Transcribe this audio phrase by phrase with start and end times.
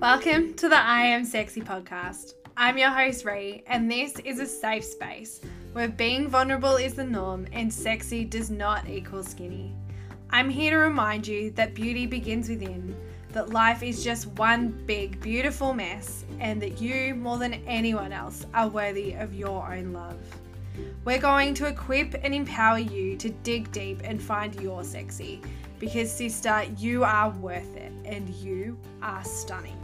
[0.00, 2.34] Welcome to the I Am Sexy podcast.
[2.56, 5.40] I'm your host, Ree, and this is a safe space
[5.72, 9.74] where being vulnerable is the norm and sexy does not equal skinny.
[10.30, 12.94] I'm here to remind you that beauty begins within,
[13.32, 18.46] that life is just one big, beautiful mess, and that you, more than anyone else,
[18.54, 20.20] are worthy of your own love.
[21.08, 25.40] We're going to equip and empower you to dig deep and find your sexy
[25.78, 29.74] because, sister, you are worth it and you are stunning.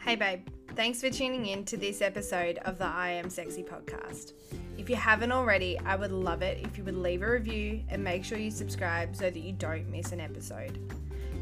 [0.00, 0.40] Hey, babe.
[0.76, 4.34] Thanks for tuning in to this episode of the I Am Sexy podcast.
[4.76, 8.04] If you haven't already, I would love it if you would leave a review and
[8.04, 10.78] make sure you subscribe so that you don't miss an episode.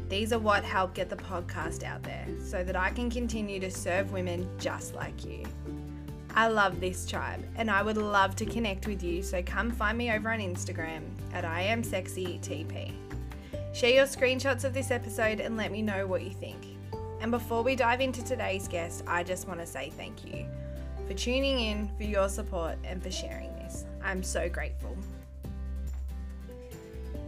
[0.09, 3.69] These are what help get the podcast out there so that I can continue to
[3.69, 5.43] serve women just like you.
[6.33, 9.95] I love this tribe and I would love to connect with you, so come find
[9.95, 12.91] me over on Instagram at IamSexyTP.
[13.71, 16.57] Share your screenshots of this episode and let me know what you think.
[17.21, 20.47] And before we dive into today's guest, I just want to say thank you
[21.07, 23.85] for tuning in, for your support, and for sharing this.
[24.03, 24.95] I'm so grateful.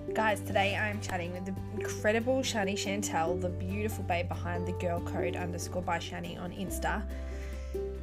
[0.10, 5.00] Guys, today I'm chatting with the incredible Shani Chantel, the beautiful babe behind the girl
[5.00, 7.02] code underscore by Shani on Insta.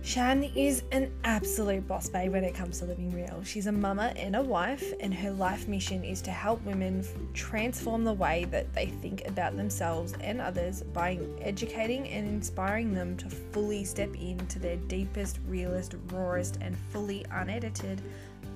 [0.00, 3.42] Shan is an absolute boss babe when it comes to living real.
[3.44, 7.04] She's a mama and a wife, and her life mission is to help women
[7.34, 13.18] transform the way that they think about themselves and others by educating and inspiring them
[13.18, 18.00] to fully step into their deepest, realest, rawest, and fully unedited,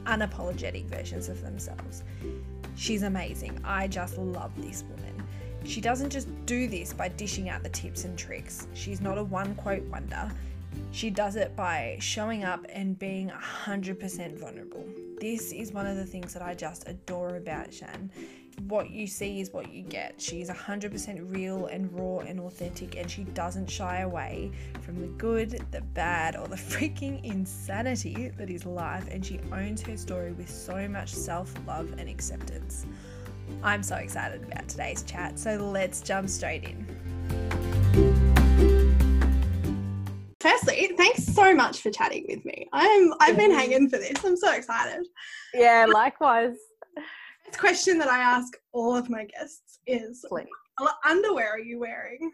[0.07, 2.03] unapologetic versions of themselves.
[2.75, 3.59] She's amazing.
[3.65, 5.23] I just love this woman.
[5.65, 8.67] She doesn't just do this by dishing out the tips and tricks.
[8.75, 10.31] She's not a one quote wonder.
[10.91, 14.85] She does it by showing up and being 100% vulnerable.
[15.21, 18.11] This is one of the things that I just adore about Shan.
[18.69, 20.21] What you see is what you get.
[20.21, 25.65] She's 100% real and raw and authentic, and she doesn't shy away from the good,
[25.71, 30.51] the bad, or the freaking insanity that is life, and she owns her story with
[30.51, 32.87] so much self love and acceptance.
[33.63, 38.23] I'm so excited about today's chat, so let's jump straight in
[40.43, 42.69] firstly, thanks so much for chatting with me.
[42.73, 43.59] I'm I've been mm-hmm.
[43.59, 44.25] hanging for this.
[44.25, 45.07] I'm so excited.
[45.55, 46.57] Yeah, likewise.
[47.59, 50.47] Question that I ask all of my guests is Please.
[50.79, 52.31] what underwear are you wearing?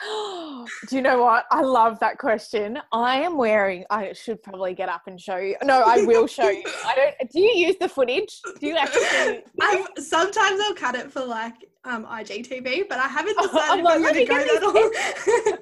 [0.88, 1.46] Do you know what?
[1.50, 2.78] I love that question.
[2.92, 3.84] I am wearing.
[3.90, 5.56] I should probably get up and show you.
[5.64, 6.62] No, I will show you.
[6.84, 7.30] I don't.
[7.30, 8.40] Do you use the footage?
[8.60, 9.42] Do you actually?
[9.60, 11.54] I've, sometimes I'll cut it for like
[11.84, 15.58] um, IGTV, but I haven't decided like, if I'm going to go that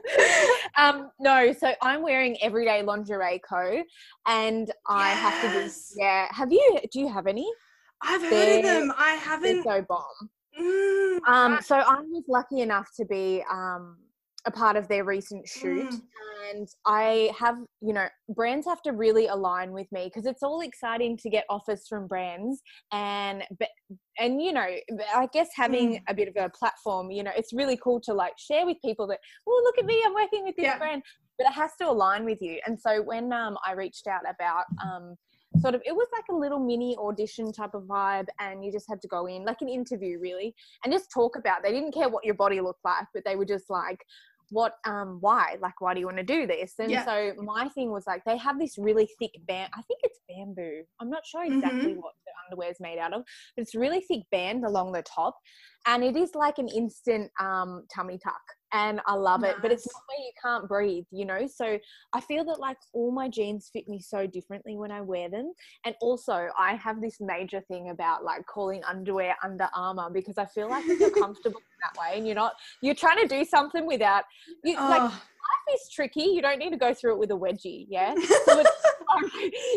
[0.77, 0.97] long.
[1.03, 3.83] um, no, so I'm wearing everyday lingerie co,
[4.27, 5.21] and I yes.
[5.21, 6.03] have to be.
[6.03, 6.28] Yeah.
[6.31, 6.78] Have you?
[6.93, 7.50] Do you have any?
[8.03, 8.93] I've heard of them.
[8.97, 9.62] I haven't.
[9.62, 10.31] so bomb.
[10.61, 13.97] Mm, um, so I was lucky enough to be um,
[14.47, 16.01] a part of their recent shoot mm.
[16.49, 20.61] and i have you know brands have to really align with me because it's all
[20.61, 22.62] exciting to get offers from brands
[22.93, 23.69] and but,
[24.19, 24.67] and you know
[25.15, 26.03] i guess having mm.
[26.09, 29.06] a bit of a platform you know it's really cool to like share with people
[29.06, 29.19] that
[29.49, 30.79] oh look at me i'm working with this yeah.
[30.79, 31.03] brand
[31.39, 34.65] but it has to align with you and so when um, i reached out about
[34.85, 35.17] um,
[35.61, 38.89] sort of it was like a little mini audition type of vibe and you just
[38.89, 42.09] had to go in like an interview really and just talk about they didn't care
[42.09, 44.05] what your body looked like but they were just like
[44.50, 47.05] what um why like why do you want to do this and yeah.
[47.05, 50.83] so my thing was like they have this really thick band i think it's bamboo
[51.00, 52.00] i'm not sure exactly mm-hmm.
[52.00, 53.23] what the underwear is made out of
[53.56, 55.37] but it's really thick band along the top
[55.87, 59.53] and it is like an instant um tummy tuck and I love nice.
[59.53, 59.56] it.
[59.62, 61.47] But it's not where you can't breathe, you know?
[61.47, 61.78] So
[62.12, 65.53] I feel that like all my jeans fit me so differently when I wear them.
[65.84, 70.47] And also, I have this major thing about like calling underwear Under Armour because I
[70.47, 73.44] feel like if you're comfortable in that way and you're not, you're trying to do
[73.44, 74.25] something without,
[74.65, 74.88] you, oh.
[74.88, 76.22] like, life is tricky.
[76.22, 78.15] You don't need to go through it with a wedgie, yeah?
[78.47, 78.62] So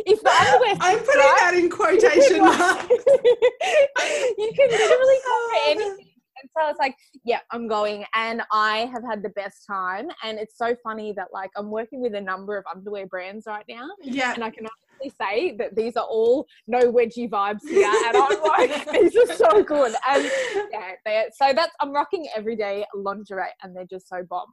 [0.05, 2.89] if the underwear I'm putting right, that in quotation marks.
[2.89, 6.08] you can literally cover oh, anything
[6.41, 8.05] and so I was like, yeah, I'm going.
[8.15, 10.07] And I have had the best time.
[10.23, 13.65] And it's so funny that like I'm working with a number of underwear brands right
[13.67, 13.89] now.
[14.01, 14.33] Yeah.
[14.33, 17.91] And I can honestly say that these are all no wedgie vibes here.
[18.07, 19.93] And I'm like, these are so good.
[20.07, 20.31] And
[20.71, 24.47] yeah, they so that's I'm rocking everyday lingerie and they're just so bomb.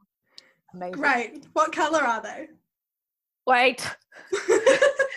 [0.73, 1.01] Amazing.
[1.01, 1.47] Great.
[1.53, 2.47] What colour are they?
[3.45, 3.87] Wait.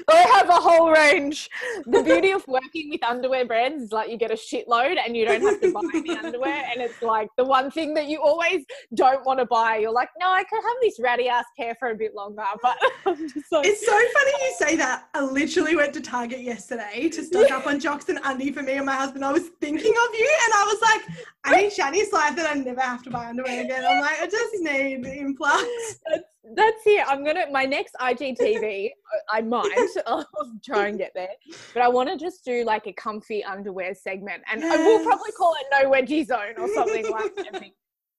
[0.08, 1.48] I have a whole range.
[1.86, 5.24] The beauty of working with underwear brands is like you get a shitload and you
[5.24, 6.64] don't have to buy any underwear.
[6.70, 8.64] And it's like the one thing that you always
[8.94, 9.76] don't want to buy.
[9.76, 12.42] You're like, no, I could have this ratty ass hair for a bit longer.
[12.62, 12.76] But
[13.06, 15.08] like, it's so funny you say that.
[15.14, 18.74] I literally went to Target yesterday to stock up on jocks and undie for me
[18.74, 19.24] and my husband.
[19.24, 22.54] I was thinking of you and I was like, I need Shani's life that I
[22.54, 23.84] never have to buy underwear again.
[23.84, 25.64] I'm like, I just need influx.
[26.08, 26.24] That's,
[26.56, 27.04] that's it.
[27.06, 28.90] I'm gonna my next IGTV.
[29.30, 29.88] I might.
[30.06, 30.26] I'll
[30.64, 31.28] try and get there,
[31.74, 34.78] but I want to just do like a comfy underwear segment, and yes.
[34.78, 37.62] we'll probably call it No Wedgie Zone or something like that.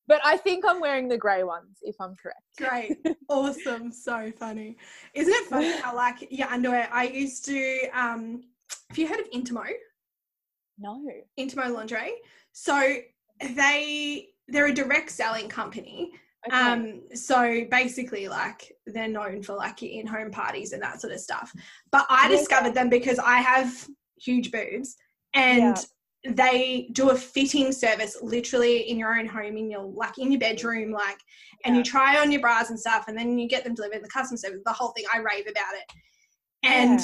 [0.08, 2.42] But I think I'm wearing the grey ones, if I'm correct.
[2.58, 2.98] Great,
[3.30, 4.78] awesome, so funny.
[5.14, 6.90] Isn't it funny how like your underwear?
[6.92, 7.88] I used to.
[7.94, 8.44] um
[8.90, 9.66] Have you heard of Intimo?
[10.78, 11.02] No.
[11.40, 12.14] Intimo lingerie.
[12.52, 12.98] So
[13.56, 16.12] they they're a direct selling company.
[16.48, 16.58] Okay.
[16.58, 21.20] Um, so basically, like they're known for like your in-home parties and that sort of
[21.20, 21.54] stuff.
[21.92, 23.88] But I discovered them because I have
[24.20, 24.96] huge boobs,
[25.36, 25.78] and
[26.24, 26.32] yeah.
[26.34, 30.40] they do a fitting service literally in your own home, in your like in your
[30.40, 31.20] bedroom, like,
[31.64, 34.04] and you try on your bras and stuff, and then you get them delivered.
[34.04, 35.06] The custom service, the whole thing.
[35.14, 35.94] I rave about it,
[36.64, 37.00] and.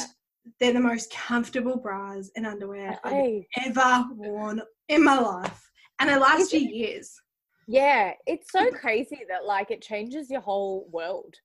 [0.62, 2.98] They're the most comfortable bras and underwear.
[3.04, 5.70] I've ever worn in my life
[6.00, 7.20] and they last you years.
[7.68, 11.36] Yeah, it's so crazy that like it changes your whole world.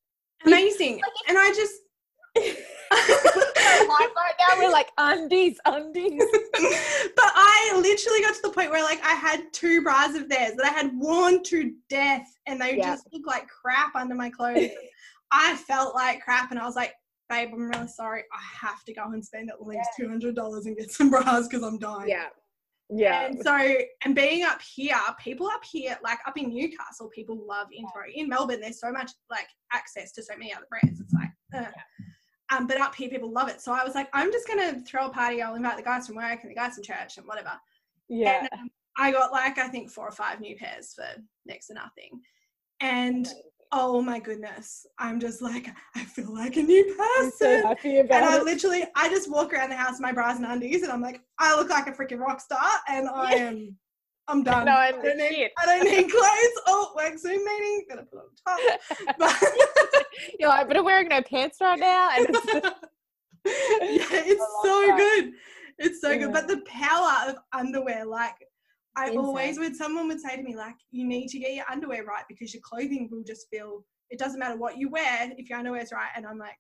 [0.46, 0.94] Amazing.
[0.94, 1.74] Like, and I just
[2.92, 6.22] right now we're like undies, undies.
[6.52, 10.54] but I literally got to the point where like I had two bras of theirs
[10.56, 12.94] that I had worn to death and they yeah.
[12.94, 14.70] just look like crap under my clothes.
[15.32, 16.94] I felt like crap and I was like,
[17.28, 18.22] babe, I'm really sorry.
[18.32, 21.48] I have to go and spend at least two hundred dollars and get some bras
[21.48, 22.08] because I'm dying.
[22.08, 22.28] Yeah.
[22.90, 23.26] Yeah.
[23.26, 23.56] And so,
[24.04, 28.02] and being up here, people up here, like up in Newcastle, people love Intimo.
[28.14, 31.00] In Melbourne, there's so much like access to so many other brands.
[31.00, 31.70] It's like, uh.
[32.54, 33.60] um, but up here, people love it.
[33.60, 35.40] So I was like, I'm just gonna throw a party.
[35.40, 37.52] I'll invite the guys from work and the guys from church and whatever.
[38.08, 38.40] Yeah.
[38.40, 41.06] And um, I got like I think four or five new pairs for
[41.46, 42.20] next to nothing,
[42.80, 43.26] and
[43.72, 47.32] oh my goodness, I'm just like, I feel like a new person.
[47.32, 48.44] So happy about and I it.
[48.44, 51.22] literally, I just walk around the house in my bras and undies, and I'm like,
[51.38, 53.76] I look like a freaking rock star, and I am.
[54.28, 54.66] I'm done.
[54.66, 56.62] No, I'm I, don't need, I don't need clothes.
[56.68, 57.86] Oh, work Zoom meeting.
[57.88, 58.78] Gonna put on top.
[59.18, 59.42] But
[60.38, 62.10] You're like, but I'm wearing no pants right now.
[62.16, 62.46] And it's
[63.44, 64.96] yeah, it's so that.
[64.96, 65.32] good.
[65.78, 66.18] It's so yeah.
[66.18, 66.32] good.
[66.32, 68.36] But the power of underwear, like
[68.96, 72.04] I always would someone would say to me like you need to get your underwear
[72.04, 75.58] right because your clothing will just feel it doesn't matter what you wear if your
[75.58, 76.58] underwear's right and I'm like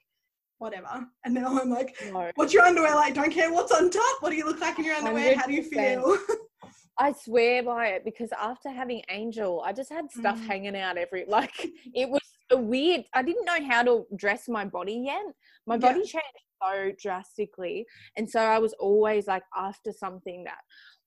[0.58, 2.30] whatever and now I'm like no.
[2.36, 4.84] what's your underwear like don't care what's on top what do you look like in
[4.84, 5.36] your underwear 100%.
[5.36, 6.16] how do you feel
[6.98, 10.46] I swear by it because after having Angel I just had stuff mm.
[10.46, 14.64] hanging out every like it was a weird I didn't know how to dress my
[14.64, 15.24] body yet
[15.66, 16.20] my body yeah.
[16.20, 17.84] changed so drastically
[18.16, 20.58] and so I was always like after something that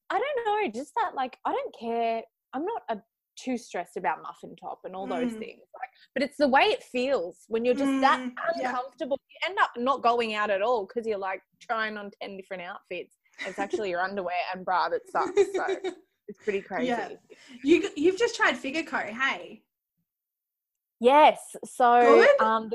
[0.09, 2.21] I don't know, just that like I don't care.
[2.53, 2.97] I'm not a
[3.37, 5.39] too stressed about muffin top and all those mm.
[5.39, 5.61] things.
[5.73, 9.19] Like, but it's the way it feels when you're just mm, that uncomfortable.
[9.29, 9.49] Yeah.
[9.49, 12.63] You end up not going out at all because you're like trying on ten different
[12.63, 13.15] outfits.
[13.45, 15.41] It's actually your underwear and bra that sucks.
[15.53, 15.65] So
[16.27, 16.87] it's pretty crazy.
[16.87, 17.09] Yeah.
[17.63, 19.61] You you've just tried Figure co, hey?
[20.99, 21.39] Yes.
[21.65, 22.41] So Good?
[22.41, 22.71] um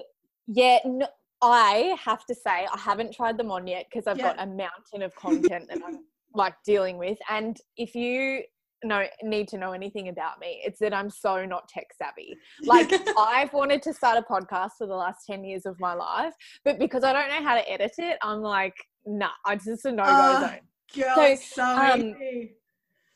[0.47, 1.07] yeah, no,
[1.43, 4.35] I have to say I haven't tried them on yet because I've yeah.
[4.35, 6.01] got a mountain of content that I'm
[6.35, 7.19] like dealing with.
[7.29, 8.43] And if you
[8.83, 12.37] know need to know anything about me, it's that I'm so not tech savvy.
[12.63, 16.35] Like I've wanted to start a podcast for the last 10 years of my life,
[16.65, 18.75] but because I don't know how to edit it, I'm like,
[19.07, 20.61] nah, I just a no-go uh, zone.
[20.97, 22.15] Girl, so, um,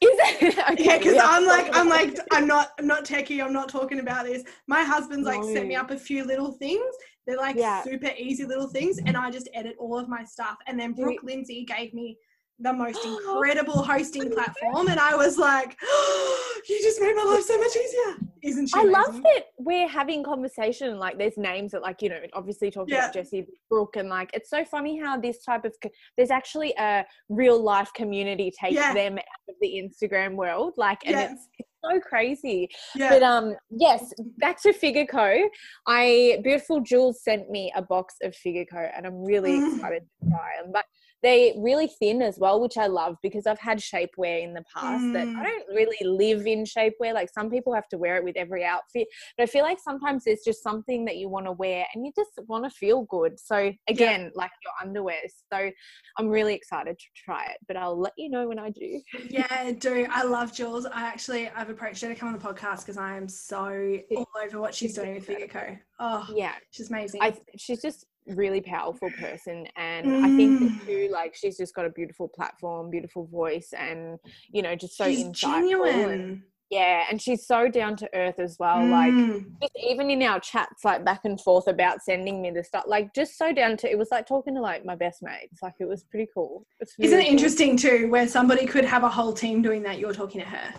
[0.01, 0.59] is it?
[0.71, 3.43] okay, yeah, because I'm like, I'm like, I'm not, I'm not techie.
[3.43, 4.45] I'm not talking about this.
[4.67, 5.55] My husband's like no.
[5.55, 6.95] set me up a few little things.
[7.27, 7.83] They're like yeah.
[7.83, 10.57] super easy little things, and I just edit all of my stuff.
[10.67, 12.19] And then Brooke Lindsay gave me
[12.61, 17.45] the most incredible hosting platform and I was like, oh, you just made my life
[17.45, 18.29] so much easier.
[18.43, 18.75] Isn't she?
[18.77, 18.93] I amazing?
[18.93, 23.05] love that we're having conversation like there's names that like, you know, obviously talking yeah.
[23.05, 25.75] about Jessie Brooke and like it's so funny how this type of
[26.17, 28.95] there's actually a real life community takes yeah.
[28.95, 30.75] them out of the Instagram world.
[30.77, 31.33] Like and yeah.
[31.33, 32.69] it's, it's so crazy.
[32.95, 33.11] Yeah.
[33.11, 35.49] But um yes, back to Figure Co.
[35.87, 39.75] I beautiful Jules sent me a box of Figure Co and I'm really mm.
[39.75, 40.71] excited to try them.
[40.73, 40.85] But
[41.25, 45.03] they really thin as well, which I love because I've had shapewear in the past
[45.03, 45.15] mm.
[45.15, 47.15] that I don't really live in shapewear.
[47.15, 50.25] Like some people have to wear it with every outfit, but I feel like sometimes
[50.27, 53.41] it's just something that you want to wear and you just want to feel good.
[53.41, 54.29] So again, yeah.
[54.35, 55.17] like your underwear.
[55.51, 55.71] So
[56.19, 59.01] I'm really excited to try it, but I'll let you know when I do.
[59.31, 60.07] yeah, do.
[60.11, 60.85] I love Jules.
[60.85, 64.29] I actually I've approached her to come on the podcast because I am so all
[64.45, 65.77] over what she's doing with Figure Co.
[66.01, 67.23] Oh, yeah, she's amazing.
[67.23, 70.25] I, she's just really powerful person and mm.
[70.25, 70.87] i think that Mm.
[70.87, 74.19] too like she's just got a beautiful platform beautiful voice and
[74.51, 76.43] you know just so She's insightful and- genuine.
[76.71, 79.45] yeah and she's so down to earth as well like Mm.
[79.61, 83.13] just even in our chats like back and forth about sending me the stuff like
[83.15, 85.85] just so down to it was like talking to like my best mates like it
[85.87, 87.33] was pretty cool It's Isn't really it cool.
[87.37, 89.99] interesting too, where somebody could have a whole team doing that?
[89.99, 90.75] You're talking to her.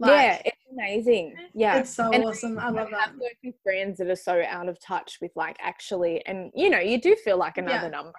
[0.00, 2.58] yeah it's amazing yeah it's so And awesome.
[2.58, 3.12] I love that.
[3.42, 7.00] with brands that are so out of touch with like actually and you know you
[7.00, 7.88] do feel like another Yeah.
[7.98, 8.12] number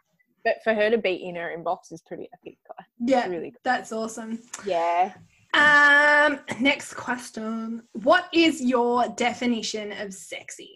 [0.43, 2.57] but for her to be in her inbox is pretty epic
[3.00, 3.59] Yeah, really good.
[3.63, 4.39] that's awesome.
[4.65, 5.13] yeah
[5.55, 7.83] Um, next question.
[7.93, 10.74] What is your definition of sexy?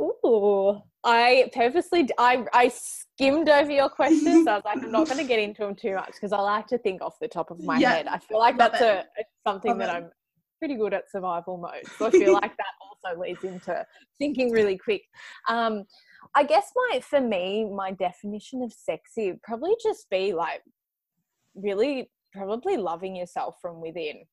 [0.00, 2.68] Ooh, I purposely I I
[3.14, 4.44] skimmed over your questions.
[4.44, 6.38] So I was like, I'm not going to get into them too much because I
[6.40, 8.06] like to think off the top of my Yeah, head.
[8.06, 9.06] I feel like love that's it.
[9.16, 9.92] a something Love that it.
[9.92, 10.10] I'm
[10.58, 11.86] pretty good at survival mode.
[11.98, 13.84] So I feel like that also leads into
[14.18, 15.02] thinking really quick.
[15.48, 15.84] Um,
[16.34, 20.62] I guess my for me my definition of sexy would probably just be like
[21.54, 24.24] really probably loving yourself from within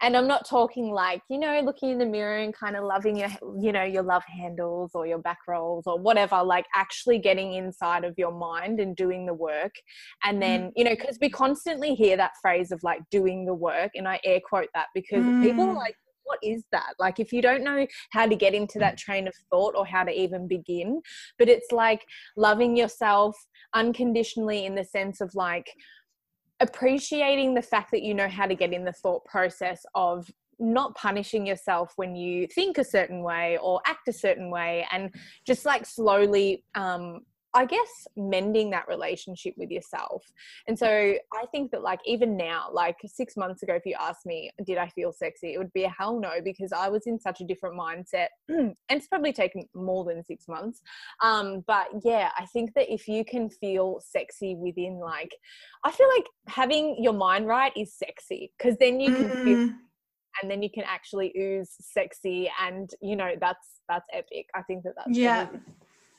[0.00, 3.16] and i'm not talking like you know looking in the mirror and kind of loving
[3.16, 3.28] your
[3.60, 8.04] you know your love handles or your back rolls or whatever like actually getting inside
[8.04, 9.74] of your mind and doing the work.
[10.24, 13.92] And then you know because we constantly hear that phrase of like doing the work
[13.94, 15.76] and i air quote that because people are Mm.
[15.76, 15.94] like
[16.24, 16.92] what is that?
[16.98, 20.04] Like if you don't know how to get into that train of thought or how
[20.04, 21.00] to even begin
[21.38, 22.04] but it's like
[22.36, 23.34] loving yourself
[23.74, 25.70] unconditionally in the sense of like
[26.60, 30.94] appreciating the fact that you know how to get in the thought process of not
[30.96, 35.14] punishing yourself when you think a certain way or act a certain way and
[35.46, 37.20] just like slowly um
[37.54, 40.22] I guess mending that relationship with yourself.
[40.66, 44.26] And so I think that like even now, like six months ago, if you asked
[44.26, 45.54] me, did I feel sexy?
[45.54, 48.28] It would be a hell no, because I was in such a different mindset.
[48.48, 50.82] and it's probably taken more than six months.
[51.22, 55.34] Um, but yeah, I think that if you can feel sexy within like
[55.84, 59.74] I feel like having your mind right is sexy because then you can feel Mm.
[60.42, 64.46] and then you can actually ooze sexy and you know that's that's epic.
[64.54, 65.46] I think that that's Yeah.
[65.48, 65.60] really-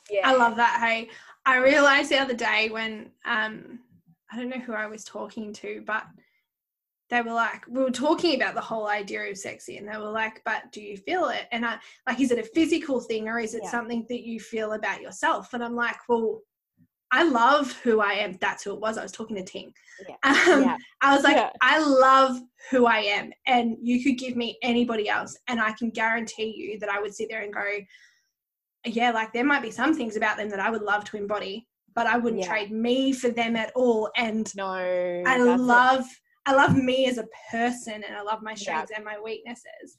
[0.09, 0.21] yeah.
[0.29, 0.79] I love that.
[0.83, 1.09] Hey,
[1.45, 3.79] I realized the other day when um
[4.31, 6.03] I don't know who I was talking to, but
[7.09, 10.11] they were like, we were talking about the whole idea of sexy, and they were
[10.11, 11.47] like, but do you feel it?
[11.51, 13.71] And I like, is it a physical thing or is it Yeah.
[13.71, 15.53] something that you feel about yourself?
[15.53, 16.41] And I'm like, well,
[17.11, 18.37] I love who I am.
[18.39, 18.99] That's who it was.
[18.99, 19.73] I was talking to Ting.
[20.07, 20.15] Yeah.
[20.53, 20.77] Um, Yeah.
[21.01, 21.49] I was like, Yeah.
[21.63, 22.39] I love
[22.69, 26.77] who I am, and you could give me anybody else, and I can guarantee you
[26.79, 27.65] that I would sit there and go,
[28.85, 31.67] yeah, like there might be some things about them that I would love to embody,
[31.93, 32.47] but I wouldn't Yeah.
[32.47, 34.09] trade me for them at all.
[34.15, 35.23] And No.
[35.25, 35.45] I that's it.
[35.45, 36.05] love,
[36.45, 38.57] I love me as a person, and I love my Yeah.
[38.57, 39.97] strengths and my weaknesses.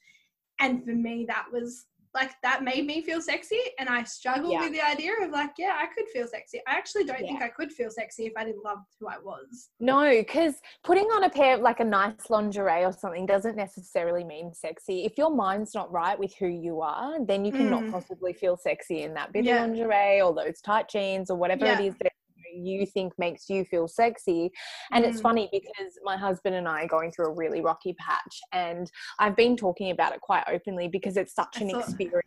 [0.58, 4.60] And for me, that was like that made me feel sexy, and I struggled Yeah.
[4.60, 6.60] with the idea of like, yeah, I could feel sexy.
[6.66, 9.70] I actually don't think I could feel sexy if I didn't love who I was.
[9.78, 14.24] No, because putting on a pair of like a nice lingerie or something doesn't necessarily
[14.24, 15.04] mean sexy.
[15.04, 17.92] If your mind's not right with who you are, then you cannot Mm.
[17.92, 19.64] possibly feel sexy in that bit Yeah.
[19.64, 21.80] of lingerie or those tight jeans or whatever Yeah.
[21.80, 22.12] it is that
[22.62, 24.50] you think makes you feel sexy.
[24.92, 25.22] And it's Mm.
[25.22, 29.36] funny because my husband and I are going through a really rocky patch and I've
[29.36, 32.26] been talking about it quite openly because it's such I an thought- experience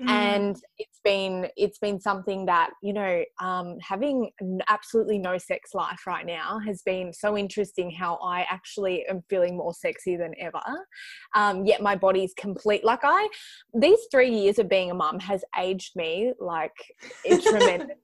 [0.00, 0.08] Mm.
[0.08, 4.30] and it's been it's been something that you know um, having
[4.68, 9.56] absolutely no sex life right now has been so interesting how i actually am feeling
[9.56, 10.60] more sexy than ever
[11.34, 13.28] um, yet my body's complete like i
[13.74, 16.72] these three years of being a mum has aged me like
[17.42, 17.94] tremendously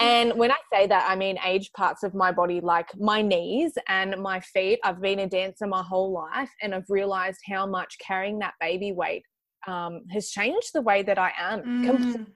[0.00, 3.72] and when i say that i mean age parts of my body like my knees
[3.88, 7.96] and my feet i've been a dancer my whole life and i've realized how much
[7.98, 9.22] carrying that baby weight
[9.66, 11.84] um, has changed the way that I am.
[11.84, 12.20] completely.
[12.20, 12.26] Mm.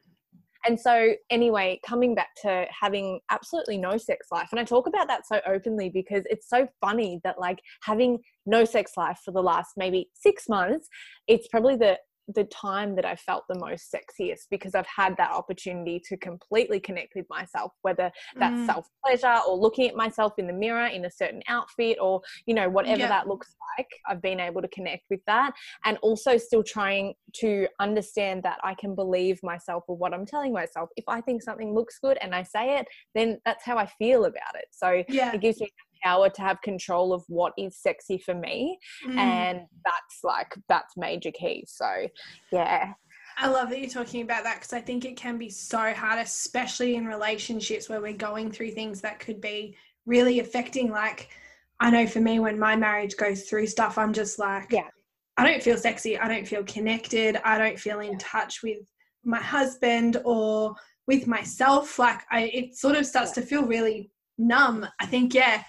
[0.66, 5.06] And so, anyway, coming back to having absolutely no sex life, and I talk about
[5.06, 9.42] that so openly because it's so funny that, like, having no sex life for the
[9.42, 10.88] last maybe six months,
[11.28, 11.96] it's probably the
[12.34, 16.78] the time that I felt the most sexiest because I've had that opportunity to completely
[16.78, 18.66] connect with myself, whether that's Mm.
[18.66, 22.54] self pleasure or looking at myself in the mirror in a certain outfit or, you
[22.54, 23.88] know, whatever that looks like.
[24.06, 25.52] I've been able to connect with that
[25.84, 30.52] and also still trying to understand that I can believe myself or what I'm telling
[30.52, 30.90] myself.
[30.96, 34.24] If I think something looks good and I say it, then that's how I feel
[34.24, 34.66] about it.
[34.70, 35.32] So Yeah.
[35.32, 35.70] it gives me
[36.02, 39.16] power to have control of what is sexy for me Mm.
[39.16, 42.06] and that's like that's major key so
[42.52, 42.92] yeah
[43.40, 46.18] I love that you're talking about that because I think it can be so hard,
[46.18, 49.76] especially in relationships where we're going through things that could be
[50.06, 50.90] really affecting.
[50.90, 51.28] Like,
[51.78, 54.88] I know for me, when my marriage goes through stuff, I'm just like, Yeah.
[55.36, 56.18] I don't feel sexy.
[56.18, 57.36] I don't feel connected.
[57.44, 58.78] I don't feel in touch with
[59.24, 60.74] my husband or
[61.06, 63.42] with myself like i it sort of starts Yeah.
[63.42, 65.62] to feel really numb i think yeah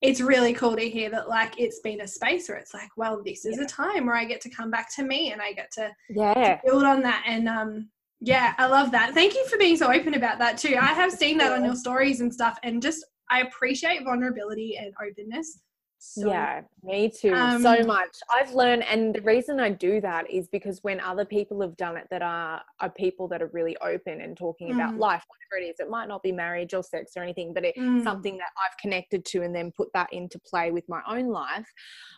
[0.00, 3.20] it's really cool to hear that like it's been a space where it's like well
[3.24, 5.70] this is a time where i get to come back to me and i get
[5.72, 6.60] to Yeah.
[6.64, 7.88] build on that and um
[8.20, 9.14] yeah i love that.
[9.14, 10.76] Thank you for being so open about that too.
[10.80, 14.92] I have seen that on your stories and stuff and just i appreciate vulnerability and
[15.04, 15.60] openness
[15.98, 17.30] so yeah, me too.
[17.60, 18.16] so Um, much.
[18.32, 21.96] I've learned, and the reason I do that is because when other people have done
[21.96, 24.98] it that are, are people that are really open and talking about Mm.
[24.98, 27.78] life, whatever it is, it might not be marriage or sex or anything, but it's
[27.78, 28.02] Mm.
[28.02, 31.68] something that I've connected to and then put that into play with my own life.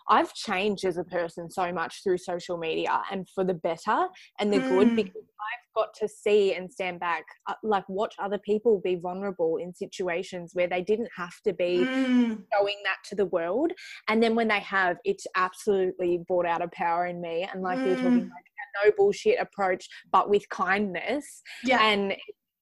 [0.09, 4.53] I've changed as a person so much through social media and for the better and
[4.53, 4.97] the good Mm.
[4.97, 9.57] because I've got to see and stand back, uh, like watch other people be vulnerable
[9.57, 12.45] in situations where they didn't have to be Mm.
[12.53, 13.73] showing that to the world
[14.09, 17.79] and then when they have it's absolutely brought out a power in me and like
[17.85, 18.31] you're talking Mm.
[18.31, 18.47] like
[18.85, 22.15] a no bullshit approach but with kindness yeah and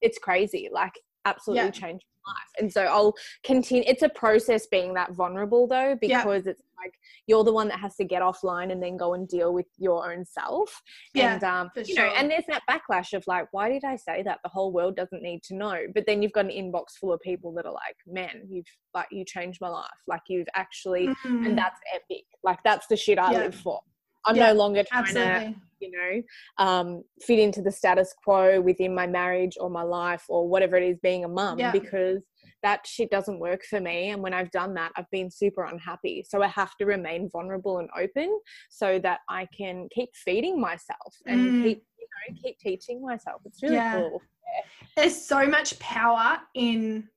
[0.02, 0.92] it's crazy like
[1.24, 1.70] absolutely Yeah.
[1.70, 2.04] changed
[2.34, 2.50] life.
[2.58, 6.18] And so i'll continue it's a process being that vulnerable though Yeah.
[6.24, 6.94] because it's like
[7.26, 10.10] you're the one that has to get offline and then go and deal with your
[10.12, 10.70] own self.
[11.12, 13.96] Yeah, and um for you know and there's that backlash of like why did i
[13.96, 14.38] say that?
[14.44, 15.76] The whole world doesn't need to know.
[15.94, 19.08] But then you've got an inbox full of people that are like man you've like
[19.10, 20.00] you changed my life.
[20.06, 21.46] Like you've actually Mm.
[21.46, 22.24] and that's epic.
[22.44, 23.38] Like that's the shit i Yeah.
[23.40, 23.80] live for.
[24.26, 26.22] I'm Yeah, no longer trying to absolutely you know
[26.64, 30.82] um, fit into the status quo within my marriage or my life or whatever it
[30.82, 31.72] is being a mum Yeah.
[31.72, 32.22] because
[32.62, 36.24] that shit doesn't work for me and when i've done that i've been super unhappy
[36.28, 38.38] so i have to remain vulnerable and open
[38.70, 41.62] so that i can keep feeding myself and Mm.
[41.62, 43.92] keep you know keep teaching myself it's really Yeah.
[43.92, 44.22] cool
[44.96, 47.08] there's so much power in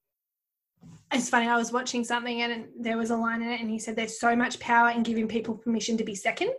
[1.12, 3.80] it's funny i was watching something and there was a line in it and he
[3.80, 6.54] said there's so much power in giving people permission to be second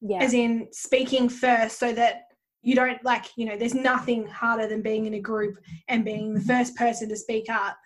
[0.00, 0.18] yeah.
[0.22, 2.22] as in speaking first so that
[2.62, 5.56] you don't like you know there's nothing harder than being in a group
[5.88, 7.76] and being the first person to speak up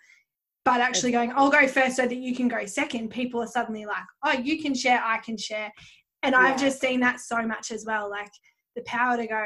[0.65, 3.09] but actually going i'll go first so that you can go second.
[3.09, 5.71] People are suddenly like oh you can share i can share.
[6.23, 6.39] And Yeah.
[6.39, 8.31] i've just seen that so much as well like
[8.75, 9.45] the power to go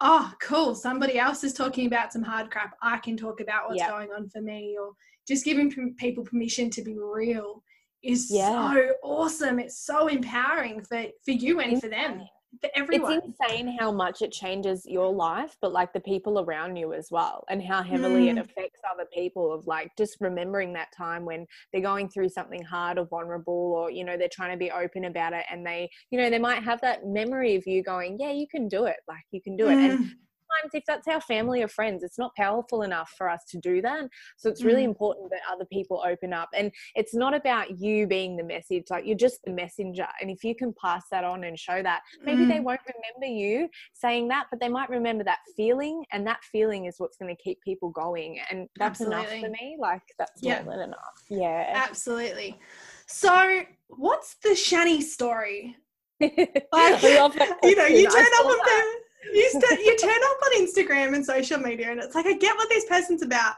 [0.00, 3.80] oh cool somebody else is talking about some hard crap i can talk about what's
[3.80, 3.90] Yeah.
[3.90, 4.92] going on for me or
[5.26, 7.62] just giving people permission to be real
[8.02, 8.72] is Yeah.
[8.72, 12.22] so awesome it's so empowering for for you and for them
[12.62, 16.76] for everyone It's insane how much it changes your life, but like the people around
[16.76, 18.30] you as well, and how heavily Mm.
[18.30, 19.52] it affects other people.
[19.52, 23.90] Of like just remembering that time when they're going through something hard or vulnerable, or
[23.90, 26.62] you know, they're trying to be open about it, and they, you know, they might
[26.62, 28.96] have that memory of you going, Yeah, you can do it.
[29.06, 29.78] Like, you can do it.
[29.82, 30.08] And Mm.
[30.48, 33.80] Sometimes if that's our family or friends it's not powerful enough for us to do
[33.82, 34.06] that.
[34.36, 34.86] So it's really Mm.
[34.94, 36.48] important that other people open up.
[36.54, 40.06] And it's not about you being the message like you're just the messenger.
[40.20, 42.64] And if you can pass that on and show that maybe they Mm.
[42.64, 46.98] won't remember you saying that but they might remember that feeling and that feeling is
[46.98, 48.40] what's going to keep people going.
[48.50, 50.62] And that's enough for me like that's Yeah.
[50.62, 51.24] more than enough.
[51.28, 51.72] Yeah.
[51.74, 52.58] Absolutely.
[53.06, 55.76] So what's the shani story?
[56.20, 57.02] That
[57.62, 58.08] you know you.
[58.10, 59.00] Turn up on the,
[59.32, 62.56] you, st- you turn up on instagram and social media and it's like i get
[62.56, 63.54] what this person's about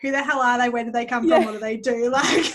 [0.00, 1.36] who the hell are they where do they come Yeah.
[1.36, 2.54] from what do they do like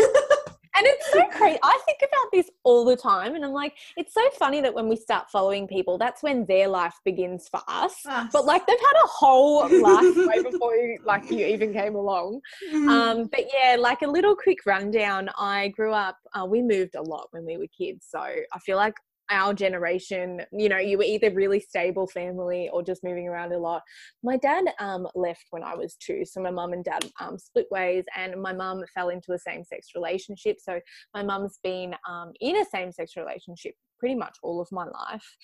[0.77, 1.59] And it's so crazy.
[1.61, 4.87] I think about this all the time, and I'm like, it's so funny that when
[4.87, 7.95] we start following people, that's when their life begins for us.
[8.05, 8.29] Us.
[8.31, 12.39] But like, they've had a whole life way before you, like you even came along.
[12.73, 12.87] Mm.
[12.87, 15.29] Um, but yeah, like a little quick rundown.
[15.37, 16.17] I grew up.
[16.33, 18.93] Uh, we moved a lot when we were kids, so I feel like
[19.29, 23.57] our generation, you know, you were either really stable family or just moving around a
[23.57, 23.81] lot.
[24.23, 27.67] My dad um, left when I was two, so my mum and dad um, split
[27.71, 30.57] ways, and my mum fell into a same-sex relationship.
[30.59, 30.79] So
[31.13, 35.35] my mum's been um, in a same-sex relationship pretty much all of my life.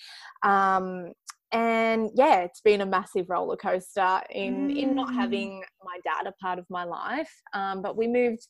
[0.42, 1.12] Um,
[1.56, 5.14] and yeah, it's been a massive roller coaster in in not Mm.
[5.14, 7.32] having my dad a part of my life.
[7.54, 8.46] Um, but we moved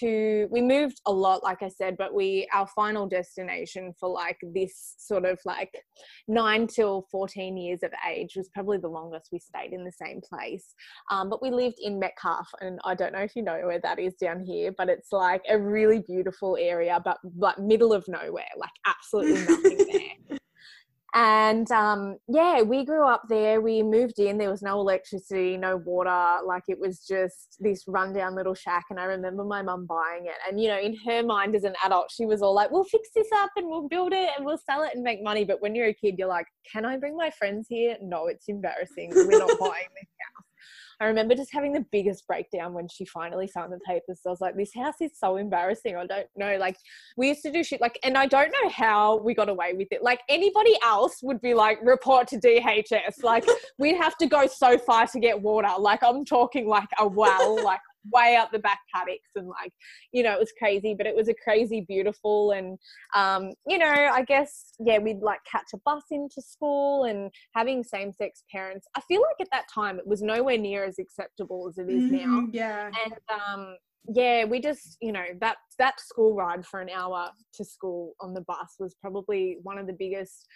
[0.00, 1.96] to we moved a lot, like I said.
[1.96, 5.72] But we our final destination for like this sort of like
[6.28, 10.20] nine till fourteen years of age was probably the longest we stayed in the same
[10.20, 10.74] place.
[11.10, 13.98] Um, but we lived in Metcalfe, and I don't know if you know where that
[13.98, 18.52] is down here, but it's like a really beautiful area, but like middle of nowhere,
[18.58, 19.78] like absolutely nothing
[20.28, 20.39] there
[21.14, 23.60] and um, yeah, we grew up there.
[23.60, 24.38] We moved in.
[24.38, 26.38] There was no electricity, no water.
[26.46, 28.84] Like it was just this rundown little shack.
[28.90, 30.36] And I remember my mum buying it.
[30.48, 33.08] And you know, in her mind as an adult, she was all like, "We'll fix
[33.14, 35.74] this up and we'll build it and we'll sell it and make money." But when
[35.74, 39.10] you're a kid, you're like, "Can I bring my friends here?" No, it's embarrassing.
[39.14, 40.09] We're not buying this.
[41.00, 44.20] I remember just having the biggest breakdown when she finally signed the papers.
[44.26, 45.96] I was like, this house is so embarrassing.
[45.96, 46.56] I don't know.
[46.58, 46.76] Like,
[47.16, 49.88] we used to do shit like, and I don't know how we got away with
[49.90, 50.02] it.
[50.02, 53.22] Like, anybody else would be like, report to DHS.
[53.22, 53.46] Like,
[53.78, 55.70] we'd have to go so far to get water.
[55.78, 57.80] Like, I'm talking like a well, like
[58.12, 59.72] way out the back paddocks and like
[60.12, 62.78] you know it was crazy but it was a crazy beautiful and
[63.14, 67.82] um you know i guess yeah we'd like catch a bus into school and having
[67.82, 71.78] same-sex parents i feel like at that time it was nowhere near as acceptable as
[71.78, 72.90] it is now Yeah.
[73.04, 73.76] and um
[74.08, 78.32] yeah we just you know that that school ride for an hour to school on
[78.32, 80.46] the bus was probably one of the biggest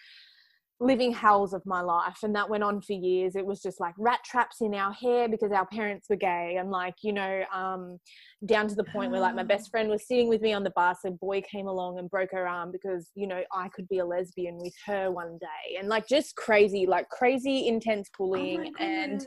[0.80, 3.94] living hells of my life and that went on for years it was just like
[3.96, 7.98] rat traps in our hair because our parents were gay and like you know um
[8.46, 10.72] down to the point where like my best friend was sitting with me on the
[10.74, 13.98] bus a boy came along and broke her arm because you know i could be
[14.00, 18.72] a lesbian with her one day and like just crazy like crazy intense Oh bullying
[18.80, 19.24] and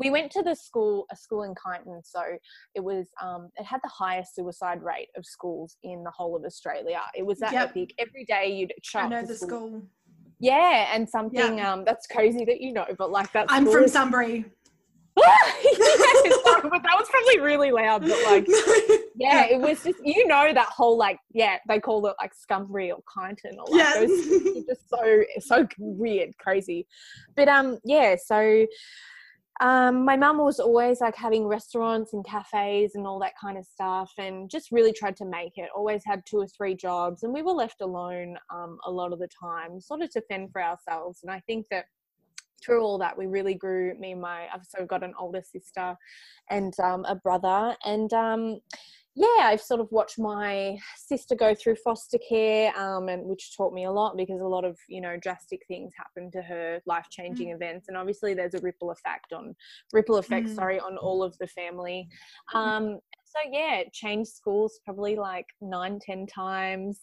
[0.00, 2.22] we went to the school a school in Kyneton so
[2.74, 6.44] it was um it had the highest suicide rate of schools in the whole of
[6.44, 7.70] Australia it was that Yep.
[7.70, 9.82] epic every day you'd show I know the school.
[10.40, 13.88] Yeah and something um that's crazy that you know but like that's I'm school from
[13.88, 14.44] Sunbury.
[15.18, 15.36] yeah,
[16.44, 18.46] sorry, but that was probably really loud but like
[19.16, 22.92] yeah it was just you know that whole like yeah they call it like Scumbury
[22.92, 23.94] or Kyneton or like Yeah.
[23.96, 26.86] those just so so weird crazy
[27.34, 28.64] but um yeah so
[29.60, 33.64] um my mum was always like having restaurants and cafes and all that kind of
[33.64, 37.32] stuff and just really tried to make it always had two or three jobs and
[37.32, 40.62] we were left alone um a lot of the time sort of to fend for
[40.62, 41.20] ourselves.
[41.22, 41.86] And i think that
[42.64, 45.96] through all that we really grew me and my i've so got an older sister
[46.50, 48.58] and um, a brother and um
[49.20, 53.72] yeah, I've sort of watched my sister go through foster care, um, and which taught
[53.74, 57.06] me a lot because a lot of you know drastic things happen to her, life
[57.10, 59.56] changing events, and obviously there's a ripple effect on
[59.92, 60.54] ripple effect, Mm.
[60.54, 62.08] sorry, on all of the family.
[62.54, 67.00] Um, so yeah, changed schools probably like nine, ten times.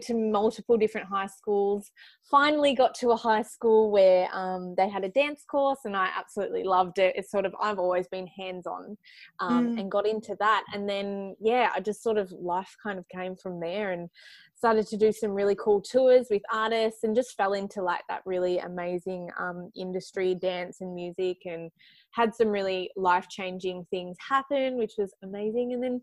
[0.00, 1.90] To multiple different high schools.
[2.30, 6.08] Finally got to a high school where um, they had a dance course, and I
[6.16, 7.14] absolutely loved it.
[7.14, 8.96] It's sort of I've always been hands on
[9.40, 9.80] um, Mm.
[9.80, 10.64] and got into that.
[10.72, 14.08] And then, yeah, I just sort of life kind of came from there and
[14.56, 18.22] started to do some really cool tours with artists and just fell into like that
[18.24, 21.70] really amazing um, industry, dance and music, and
[22.12, 25.74] had some really life changing things happen, which was amazing.
[25.74, 26.00] And then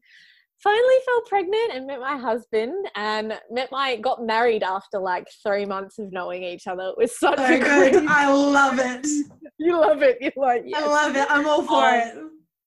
[0.61, 5.65] finally fell pregnant and met my husband and met my got married after like three
[5.65, 7.93] months of knowing each other it was such So a good.
[7.93, 9.07] great I love it.
[9.57, 11.27] you love it you're like I love it.
[11.29, 12.15] I'm all for Um, it.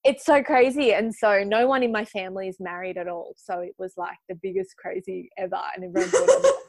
[0.05, 3.61] it's so crazy and so no one in my family is married at all so
[3.61, 6.53] it was like the biggest crazy ever and everyone thought I was-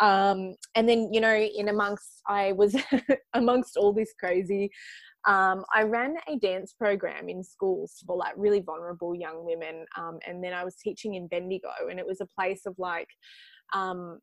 [0.00, 2.74] um and then you know in amongst i was
[3.34, 4.70] amongst all this crazy
[5.26, 9.84] um, I ran a dance program in schools for like really vulnerable young women.
[9.96, 13.08] Um, and then I was teaching in Bendigo, and it was a place of like,
[13.74, 14.18] um,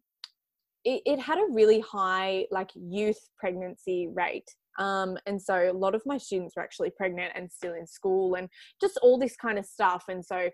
[0.83, 4.49] it, it had a really high like youth pregnancy rate.
[4.79, 8.35] Um, and so a lot of my students were actually pregnant and still in school,
[8.35, 8.47] and
[8.81, 10.05] just all this kind of stuff.
[10.07, 10.49] And so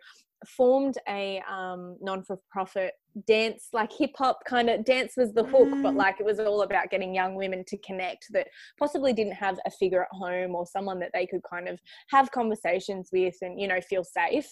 [0.48, 2.94] formed a um, non-for-profit
[3.28, 5.98] dance like hip hop kind of dance was the hook but Mm.
[5.98, 8.48] like it was all about getting young women to connect that
[8.80, 11.80] possibly didn't have a figure at home or someone that they could kind of
[12.10, 14.48] have conversations with and you know feel safe.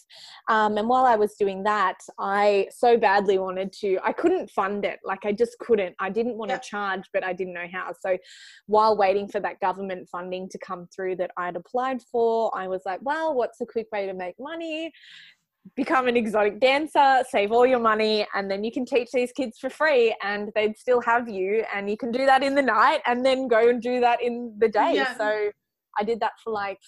[0.47, 4.85] Um, and while i was doing that i so badly wanted to i couldn't fund
[4.85, 4.99] it.
[5.03, 5.95] Like i just couldn't.
[5.99, 6.61] I didn't want to Yep.
[6.63, 7.93] charge but i didn't know how.
[7.99, 8.15] So
[8.67, 12.81] while waiting for that government funding to come through that i'd applied for i was
[12.85, 14.91] like well what's a quick way to make money
[15.75, 19.57] become an exotic dancer, save all your money, and then you can teach these kids
[19.59, 21.63] for free and they'd still have you.
[21.73, 24.55] And you can do that in the night and then go and do that in
[24.59, 24.93] the day.
[24.95, 25.17] Yeah.
[25.17, 25.51] So
[25.99, 26.79] I did that for like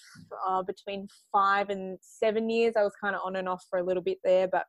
[0.46, 2.74] uh, between five and seven years.
[2.76, 4.64] I was kind of on and off for a little bit there, but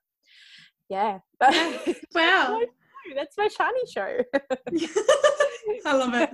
[0.90, 1.20] yeah.
[2.14, 2.62] Wow.
[3.16, 4.18] That's my shiny show.
[5.86, 6.30] I love it.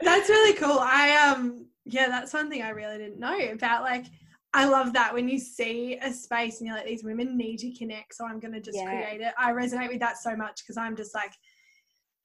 [0.00, 0.78] That's really cool.
[0.80, 4.06] I um yeah, that's one thing I really didn't know about like
[4.54, 7.72] I love that when you see a space and you're like these women need to
[7.74, 8.86] connect so I'm going to just Yeah.
[8.86, 9.32] create it.
[9.38, 11.32] I resonate with that so much because I'm just like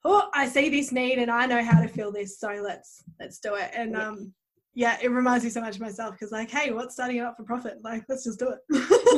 [0.06, 3.38] oh, I see this need and I know how to fill this so let's let's
[3.38, 3.70] do it.
[3.74, 4.08] And Yeah.
[4.08, 4.32] um
[4.76, 7.36] yeah, it reminds me so much of myself because like hey, what's starting it up
[7.36, 7.78] for profit?
[7.84, 8.58] Like let's just do it.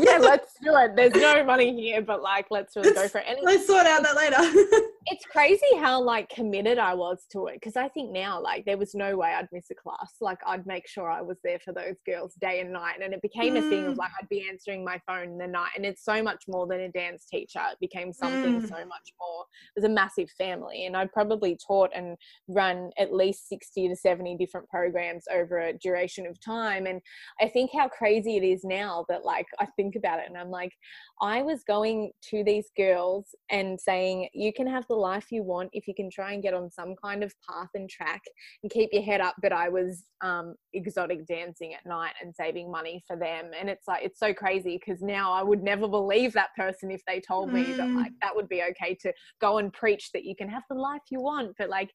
[0.06, 0.94] yeah, let's do it.
[0.96, 3.24] There's no money here, but like, let's really go Let's- for it.
[3.28, 4.36] And let's sort out that later.
[5.08, 8.76] it's crazy how like committed I was to it because I think now like there
[8.76, 10.16] was no way I'd miss a class.
[10.20, 13.22] Like I'd make sure I was there for those girls day and night, and it
[13.22, 13.58] became mm.
[13.64, 13.98] a thing of mm.
[13.98, 16.80] like I'd be answering my phone in the night, and it's so much more than
[16.80, 17.60] a dance teacher.
[17.70, 18.68] It became something mm.
[18.68, 19.44] so much more.
[19.76, 22.16] It was a massive family, and I'd probably taught and
[22.48, 26.86] run at least sixty to seventy different programs over a duration of time.
[26.86, 27.00] And
[27.40, 30.50] I think how crazy it is now that like I think about it, and I'm
[30.50, 30.72] like,
[31.20, 35.70] I was going to these girls and saying, you can have the life you want
[35.72, 38.22] if you can try and get on some kind of path and track
[38.62, 39.34] and keep your head up.
[39.42, 43.50] But I was um, exotic dancing at night and saving money for them.
[43.58, 47.02] And it's like, it's so crazy because now I would never believe that person if
[47.06, 47.76] they told me mm.
[47.76, 50.76] that like that would be okay to go and preach that you can have the
[50.76, 51.54] life you want.
[51.58, 51.90] But like,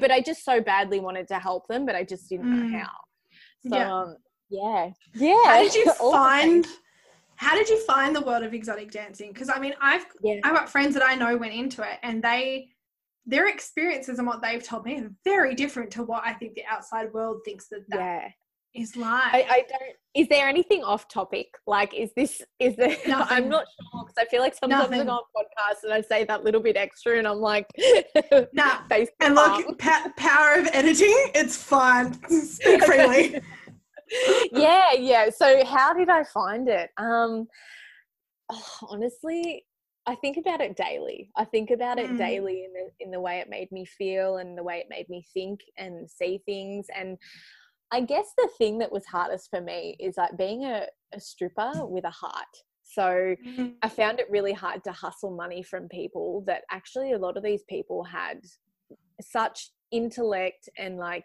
[0.00, 2.70] but I just so badly wanted to help them, but I just didn't mm.
[2.70, 2.90] know how.
[3.68, 3.94] So, yeah.
[3.94, 4.16] Um,
[4.48, 4.90] yeah.
[5.14, 5.44] Yeah.
[5.44, 6.66] How did you find?
[7.36, 9.32] How did you find the world of exotic dancing?
[9.32, 10.40] Because i mean i've yeah.
[10.44, 12.68] i've got friends that i know went into it and they
[13.26, 16.64] their experiences and what they've told me are very different to what i think the
[16.70, 17.98] outside world thinks that that
[18.74, 18.80] yeah.
[18.82, 21.46] is like I, I, don't is there anything off topic?
[21.66, 23.36] Like is this is there Nothing.
[23.36, 26.44] i'm not sure because i feel like sometimes i'm on podcasts and i say that
[26.44, 27.66] little bit extra and i'm like
[28.54, 28.78] nah.
[29.20, 32.14] and look pa- power of editing it's fine.
[32.30, 33.40] Speak freely
[34.52, 35.30] yeah, yeah.
[35.30, 36.90] So how did I find it?
[36.96, 37.46] Um,
[38.50, 39.64] oh, honestly,
[40.06, 41.30] I think about it daily.
[41.36, 42.18] I think about it mm.
[42.18, 45.08] daily in the in the way it made me feel and the way it made
[45.08, 46.86] me think and see things.
[46.96, 47.18] And
[47.90, 51.86] I guess the thing that was hardest for me is like being a, a stripper
[51.86, 52.44] with a heart.
[52.82, 53.74] So mm.
[53.82, 57.42] I found it really hard to hustle money from people that actually a lot of
[57.42, 58.40] these people had
[59.20, 61.24] such intellect and like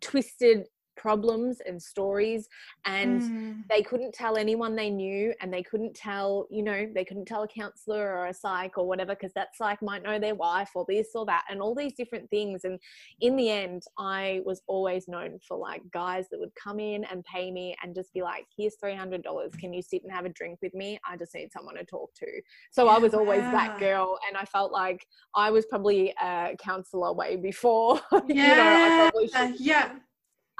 [0.00, 2.48] twisted problems and stories
[2.84, 3.62] and mm.
[3.68, 7.42] they couldn't tell anyone they knew and they couldn't tell you know they couldn't tell
[7.42, 10.84] a counselor or a psych or whatever because that psych might know their wife or
[10.88, 12.78] this or that and all these different things and
[13.20, 17.24] in the end i was always known for like guys that would come in and
[17.24, 19.24] pay me and just be like here's $300
[19.58, 22.12] can you sit and have a drink with me i just need someone to talk
[22.14, 22.26] to
[22.70, 23.52] so i was always wow.
[23.52, 29.30] that girl and i felt like i was probably a counselor way before yeah you
[29.32, 29.92] know, yeah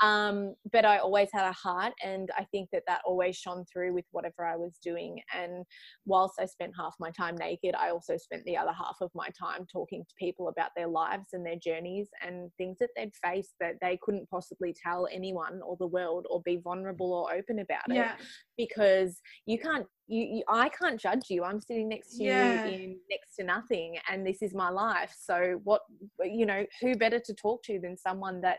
[0.03, 3.95] um, but I always had a heart, and I think that that always shone through
[3.95, 5.21] with whatever I was doing.
[5.35, 5.65] And
[6.05, 9.29] whilst I spent half my time naked, I also spent the other half of my
[9.39, 13.55] time talking to people about their lives and their journeys and things that they'd faced
[13.61, 17.89] that they couldn't possibly tell anyone or the world or be vulnerable or open about
[17.89, 17.95] it.
[17.95, 18.15] Yeah.
[18.57, 21.45] Because you can't you, you, I can't judge you.
[21.45, 22.67] I'm sitting next to yeah.
[22.67, 25.15] you in next to nothing, and this is my life.
[25.19, 25.81] So, what
[26.23, 28.59] you know, who better to talk to than someone that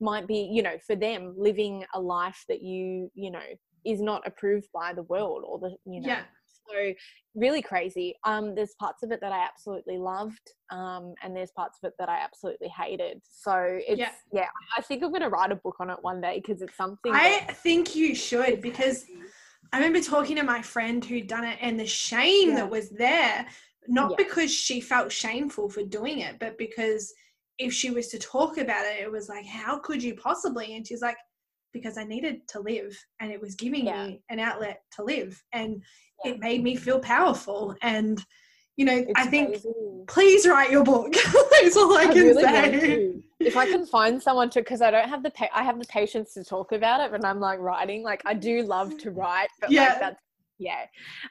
[0.00, 3.40] might be you know for them living a life that you you know
[3.84, 6.22] is not approved by the world or the you know yeah.
[6.68, 6.92] so
[7.34, 11.78] really crazy um there's parts of it that i absolutely loved um and there's parts
[11.82, 15.28] of it that i absolutely hated so it's yeah, yeah i think i'm going to
[15.28, 19.04] write a book on it one day because it's something i think you should because
[19.72, 22.56] i remember talking to my friend who'd done it and the shame yeah.
[22.56, 23.46] that was there
[23.88, 24.16] not yeah.
[24.16, 27.12] because she felt shameful for doing it but because
[27.60, 30.74] if she was to talk about it, it was like, how could you possibly?
[30.74, 31.16] And she's like,
[31.72, 34.06] because I needed to live and it was giving yeah.
[34.06, 35.82] me an outlet to live and
[36.24, 36.32] yeah.
[36.32, 37.76] it made me feel powerful.
[37.82, 38.24] And,
[38.76, 40.04] you know, it's I think amazing.
[40.08, 41.12] please write your book.
[41.62, 43.14] That's all I, I can really say.
[43.38, 45.86] If I can find someone to, because I don't have the, pa- I have the
[45.86, 49.48] patience to talk about it, but I'm like writing, like I do love to write,
[49.60, 49.84] but yeah.
[49.84, 50.20] like that's
[50.60, 50.84] yeah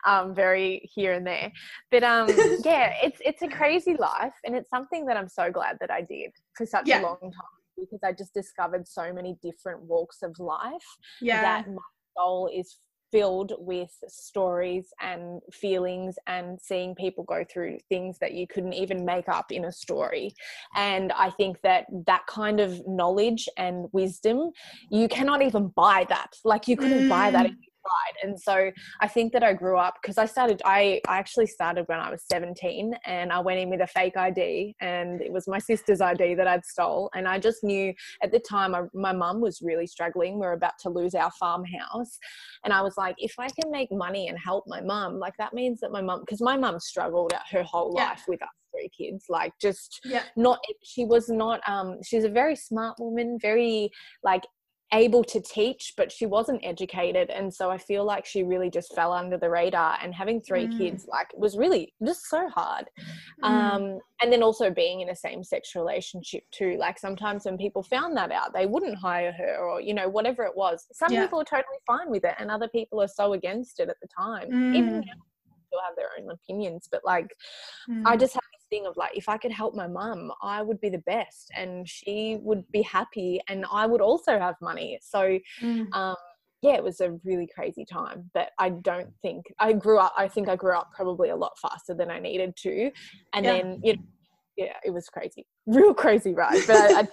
[0.06, 1.52] um very here and there
[1.92, 2.28] but um
[2.66, 6.02] yeah it's it's a crazy life and it's something that i'm so glad that i
[6.02, 7.02] did for such yeah.
[7.02, 10.84] a long time because i just discovered so many different walks of life
[11.22, 11.82] yeah that my
[12.18, 12.80] soul is
[13.12, 19.04] filled with stories and feelings and seeing people go through things that you couldn't even
[19.04, 20.32] make up in a story
[20.76, 24.52] and i think that that kind of knowledge and wisdom
[24.92, 27.10] you cannot even buy that like you couldn't mm.
[27.10, 27.54] buy that if
[28.24, 28.72] and so
[29.02, 32.10] I think that I grew up because I started, I, I actually started when I
[32.12, 36.02] was 17 and I went in with a fake ID and it was my sister's
[36.02, 37.10] ID that I'd stole.
[37.14, 40.40] And I just knew at the time I, my mum was really struggling.
[40.40, 42.18] We are about to lose our farmhouse.
[42.64, 45.54] And I was like, if I can make money and help my mum, like that
[45.54, 48.10] means that my mum, because my mum struggled her whole yeah.
[48.10, 50.24] life with us three kids like just yeah.
[50.36, 53.90] not she was not um she's a very smart woman very
[54.24, 54.44] like
[54.92, 57.30] able to teach, but she wasn't educated.
[57.30, 59.98] And so I feel like she really just fell under the radar.
[60.02, 60.78] And having three mm.
[60.78, 62.86] kids, like, was really just so hard.
[63.44, 63.48] Mm.
[63.48, 66.76] Um, and then also being in a same sex relationship, too.
[66.80, 70.44] Like, sometimes when people found that out, they wouldn't hire her or, you know, whatever
[70.44, 70.88] it was.
[70.92, 71.24] Some yeah.
[71.24, 74.08] people are totally fine with it, and other people are so against it at the
[74.08, 74.50] time.
[74.50, 74.76] Mm.
[74.76, 75.14] Even now,
[75.68, 77.28] still have their own opinions, but like,
[77.88, 78.20] I mm.
[78.20, 78.39] just
[78.70, 81.88] thing of like, if I could help my mum, I would be the best and
[81.88, 85.00] she would be happy and I would also have money.
[85.02, 85.94] So, Mm.
[85.94, 86.16] um,
[86.62, 90.14] yeah, it was a really crazy time, but I don't think I grew up.
[90.18, 92.92] I think I grew up probably a lot faster than I needed to.
[93.34, 93.54] And Yeah.
[93.54, 94.00] then, you know,
[94.58, 96.64] yeah, it was crazy, real crazy ride.
[96.68, 97.08] But I, I,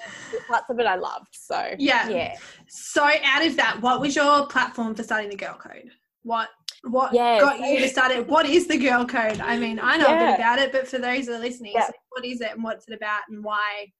[0.50, 1.28] parts of it I loved.
[1.32, 2.08] So, Yeah.
[2.08, 2.36] yeah.
[2.68, 5.90] So out of that, what was your platform for starting the Girl Code?
[6.24, 6.48] What
[6.90, 8.26] what Yeah, got you to start it?
[8.28, 9.40] What is the Girl Code?
[9.40, 11.86] I mean, I know a bit about it, but for those that are listening, Yeah.
[11.86, 13.92] so what is it and what's it about and why?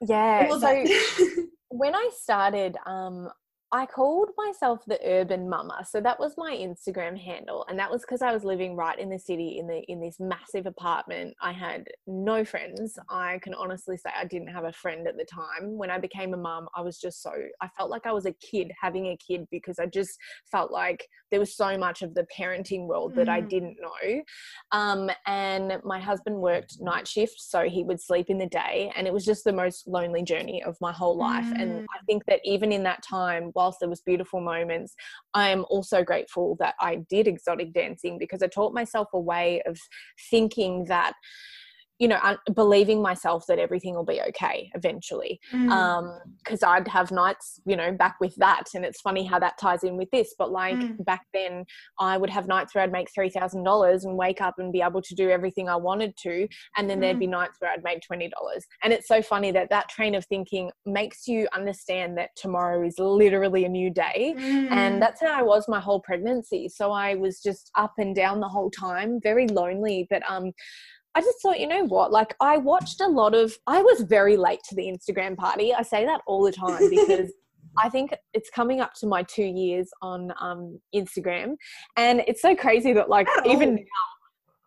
[0.00, 0.48] Yeah.
[0.56, 0.84] So,
[1.68, 3.30] when I started, um,
[3.74, 5.84] I called myself the urban mama.
[5.88, 7.64] So that was my Instagram handle.
[7.68, 10.20] And that was because I was living right in the city in the in this
[10.20, 11.34] massive apartment.
[11.40, 12.98] I had no friends.
[13.08, 15.78] I can honestly say I didn't have a friend at the time.
[15.78, 17.32] When I became a mum, I was just so
[17.62, 20.18] I felt like I was a kid having a kid because I just
[20.50, 23.48] felt like there was so much of the parenting world that I Mm.
[23.48, 24.22] didn't know.
[24.72, 29.06] Um, and my husband worked night shift, so he would sleep in the day, and
[29.06, 31.46] it was just the most lonely journey of my whole life.
[31.54, 31.60] Mm.
[31.62, 34.94] And I think that even in that time, whilst there was beautiful moments,
[35.34, 39.62] I am also grateful that I did exotic dancing because I taught myself a way
[39.66, 39.78] of
[40.30, 41.12] thinking that
[42.02, 42.18] you know
[42.62, 45.68] believing myself that everything will be okay eventually Mm.
[45.78, 46.06] um
[46.38, 49.82] because i'd have nights you know back with that and it's funny how that ties
[49.88, 51.04] in with this but like Mm.
[51.04, 51.54] back then
[52.10, 55.14] i would have nights where i'd make $3000 and wake up and be able to
[55.22, 56.34] do everything i wanted to
[56.76, 58.30] and then there'd be nights where i'd make $20
[58.82, 62.96] and it's so funny that that train of thinking makes you understand that tomorrow is
[62.98, 64.72] literally a new day Mm.
[64.72, 66.68] and that's how I was my whole pregnancy.
[66.68, 70.06] So I was just up and down the whole time, very lonely.
[70.10, 70.52] But um,
[71.14, 72.10] I just thought, you know what?
[72.10, 73.56] Like I watched a lot of.
[73.66, 75.74] I was very late to the Instagram party.
[75.74, 77.30] I say that all the time because.
[77.78, 81.54] I think it's coming up to my two years on um, Instagram,
[81.96, 83.74] and it's so crazy that like At even all?
[83.76, 84.12] now,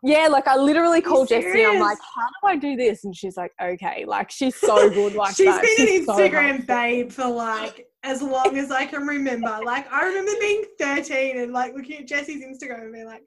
[0.05, 1.65] yeah, like I literally you call Jessie.
[1.65, 3.03] I'm like, how do I do this?
[3.05, 5.13] And she's like, okay, like she's so good.
[5.13, 5.61] Like She's that.
[5.61, 6.65] been an She's so Instagram helpful.
[6.75, 9.59] babe for like as long as I can remember.
[9.63, 13.23] Like I remember being 13 and like looking at Jessie's Instagram and being like,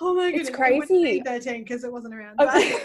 [0.00, 1.02] oh my goodness, It's crazy.
[1.02, 2.40] be 13 because it wasn't around.
[2.40, 2.78] Okay.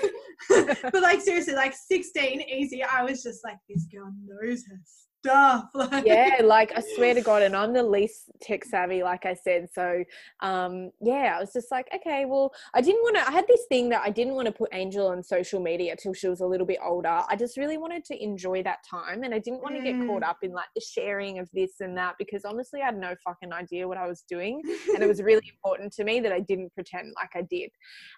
[0.49, 2.83] But, but like seriously, like 16 easy.
[2.83, 4.79] I was just like, this girl knows her
[5.23, 5.65] stuff.
[5.79, 9.33] Like, yeah like i swear to god and i'm the least tech savvy like i
[9.33, 10.03] said so
[10.41, 13.61] um yeah i was just like okay well i didn't want to i had this
[13.69, 16.45] thing that i didn't want to put angel on social media till she was a
[16.45, 19.75] little bit older i just really wanted to enjoy that time and i didn't want
[19.75, 20.29] to get caught Mm.
[20.29, 23.53] up in like the sharing of this and that because honestly i had no fucking
[23.53, 24.61] idea what i was doing
[24.93, 27.69] and it was really important to me that i didn't pretend like i did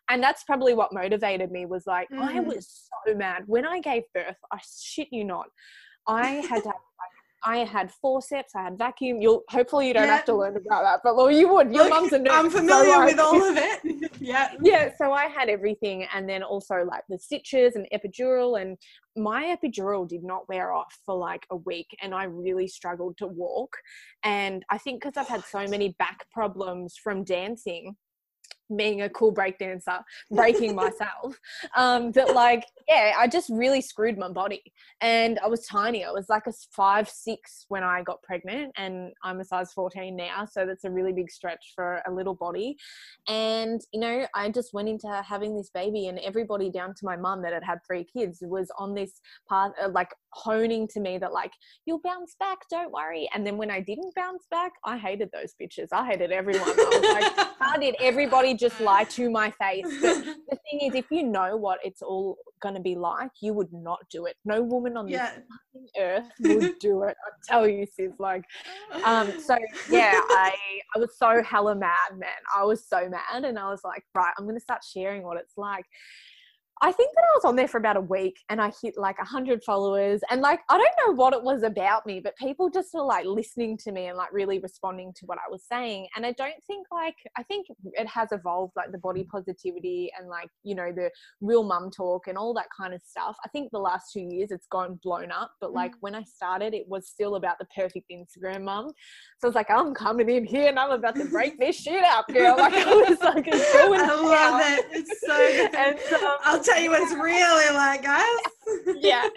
[0.09, 2.45] and that's probably what motivated me was like i Mm.
[2.45, 5.47] was so mad when i gave birth i shit you not
[6.07, 6.77] i had to have
[7.43, 9.19] I had forceps, I had vacuum.
[9.19, 10.17] You'll hopefully you don't Yeah.
[10.17, 11.73] have to learn about that, but well, you would.
[11.73, 12.33] Your Look, mum's a nurse.
[12.35, 14.11] I'm familiar like- with all of it.
[14.21, 14.53] yeah.
[14.61, 18.77] yeah, so I had everything, and then also like the stitches and epidural, and
[19.15, 23.25] my epidural did not wear off for like a week, and I really struggled to
[23.27, 23.75] walk.
[24.23, 27.95] And I think because I've had so many back problems from dancing,
[28.75, 31.39] being a cool break dancer, breaking myself,
[31.75, 34.63] um, that like yeah, I just really screwed my body,
[35.01, 36.03] and I was tiny.
[36.03, 40.15] I was like a five six when I got pregnant, and I'm a size fourteen
[40.15, 42.77] now, so that's a really big stretch for a little body.
[43.27, 47.15] And you know i just went into having this baby and everybody down to my
[47.15, 51.17] mum that had had three kids was on this path uh, like honing to me
[51.17, 51.51] that like
[51.85, 53.29] you'll bounce back don't worry.
[53.33, 55.87] And then when i didn't bounce back i hated those bitches.
[55.91, 56.69] I hated everyone.
[56.69, 59.85] I was like how did everybody just lie to my face?
[60.01, 63.53] But the thing is if you know what it's all going to be like you
[63.53, 64.35] would not do it.
[64.45, 65.31] No woman on yeah.
[65.73, 68.11] this earth would do it i tell you sis.
[68.19, 68.43] Like
[69.03, 69.57] um so
[69.89, 70.53] yeah i
[70.95, 72.29] i was so hella mad man.
[72.55, 75.57] I was so mad and i was like right i'm gonna start sharing what it's
[75.57, 75.85] like
[76.83, 79.17] I think that I was on there for about a week and I hit like
[79.19, 80.21] 100 followers.
[80.31, 83.25] And like, I don't know what it was about me, but people just were like
[83.25, 86.07] listening to me and like really responding to what I was saying.
[86.15, 90.27] And I don't think like, I think it has evolved like the body positivity and
[90.27, 93.35] like, you know, the real mum talk and all that kind of stuff.
[93.45, 95.51] I think the last two years it's gone blown up.
[95.61, 95.97] But like Mm.
[96.01, 98.87] when I started, it was still about the perfect Instagram mum.
[99.39, 102.03] So I was like, I'm coming in here and I'm about to break this shit
[102.03, 102.55] up, girl.
[102.57, 104.61] Like, I was like, I love down.
[104.79, 104.85] it.
[104.91, 105.75] It's so good.
[105.75, 108.37] And, um, I'll tell you really like, guys.
[108.99, 109.27] yeah.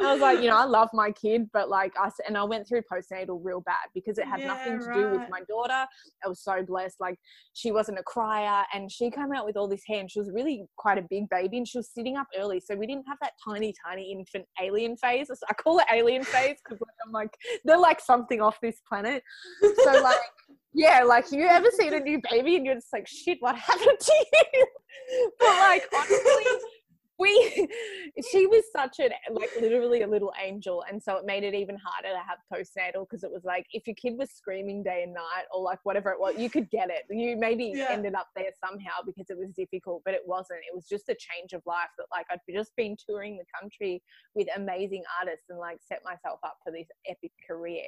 [0.00, 2.68] I was like, you know, I love my kid, but like I and I went
[2.68, 5.86] through postnatal real bad because it had Yeah, nothing to do with my daughter.
[6.24, 6.96] I was so blessed.
[7.00, 7.18] Like
[7.52, 10.30] she wasn't a crier and she came out with all this hair and she was
[10.32, 12.60] really quite a big baby and she was sitting up early.
[12.60, 15.28] So we didn't have that tiny, tiny infant alien phase.
[15.48, 17.30] I call it alien phase because like, I'm like,
[17.64, 19.22] they're like something off this planet.
[19.82, 20.16] So like,
[20.74, 23.98] yeah, like you ever seen a new baby and you're just like, shit, what happened
[23.98, 24.66] to you?
[25.40, 26.44] but like honestly,
[27.18, 27.68] we
[28.30, 31.76] she was such an like literally a little angel and so it made it even
[31.76, 35.14] harder to have postnatal because it was like if your kid was screaming day and
[35.14, 37.04] night or like whatever it was you could get it.
[37.10, 37.88] You maybe yeah.
[37.90, 40.60] ended up there somehow because it was difficult but it wasn't.
[40.60, 44.02] It was just a change of life that like i'd just been touring the country
[44.34, 47.82] with amazing artists and like set myself up for this epic career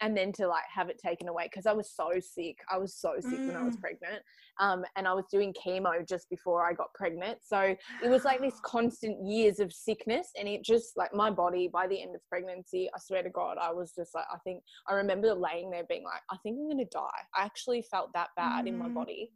[0.00, 2.58] and then to like have it taken away because I was so sick.
[2.70, 3.46] I was so sick mm.
[3.46, 3.80] when I was mm.
[3.80, 4.22] pregnant.
[4.60, 7.38] Um, and I was doing chemo just before I got pregnant.
[7.42, 10.30] So it was like this constant years of sickness.
[10.38, 13.58] And it just like my body by the end of pregnancy, I swear to God,
[13.60, 16.66] I was just like, I think I remember laying there being like, I think I'm
[16.66, 17.08] going to die.
[17.36, 18.68] I actually felt that bad mm.
[18.68, 18.94] in my mm.
[18.94, 19.30] body.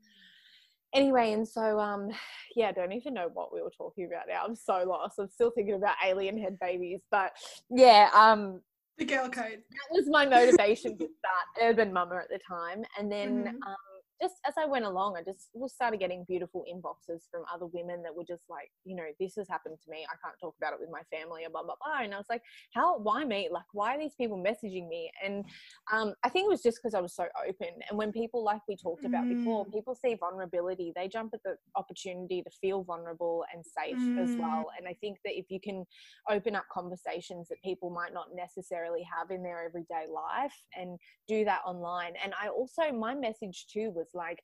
[0.95, 2.11] Anyway, and so um,
[2.57, 4.45] yeah, I don't even know what we were talking about now.
[4.45, 5.19] I'm so lost.
[5.19, 7.33] I'm still thinking about alien head babies, but
[7.71, 8.61] yeah, um,
[8.99, 9.63] the girl code.
[9.71, 12.85] That was my motivation to start Urban Mama at the time.
[12.99, 13.63] And then mm-hmm.
[13.63, 13.77] um,
[14.21, 18.15] just as I went along, I just started getting beautiful inboxes from other women that
[18.15, 20.07] were just like, you know, this has happened to me.
[20.07, 22.03] I can't talk about it with my family and blah, blah, blah.
[22.03, 22.43] And I was like,
[22.73, 23.49] how, why me?
[23.51, 25.11] Like, why are these people messaging me?
[25.25, 25.45] And
[25.93, 27.69] um, I think it was just because I was so open.
[27.89, 29.39] And when people, like we talked about mm.
[29.39, 34.23] before, people see vulnerability, they jump at the opportunity to feel vulnerable and safe mm.
[34.23, 34.71] as well.
[34.79, 35.85] And I think that if you can
[36.31, 40.99] open up conversations that people might not necessarily have in their everyday life and
[41.29, 42.15] do that online.
[42.23, 44.43] And I also, my message too was was like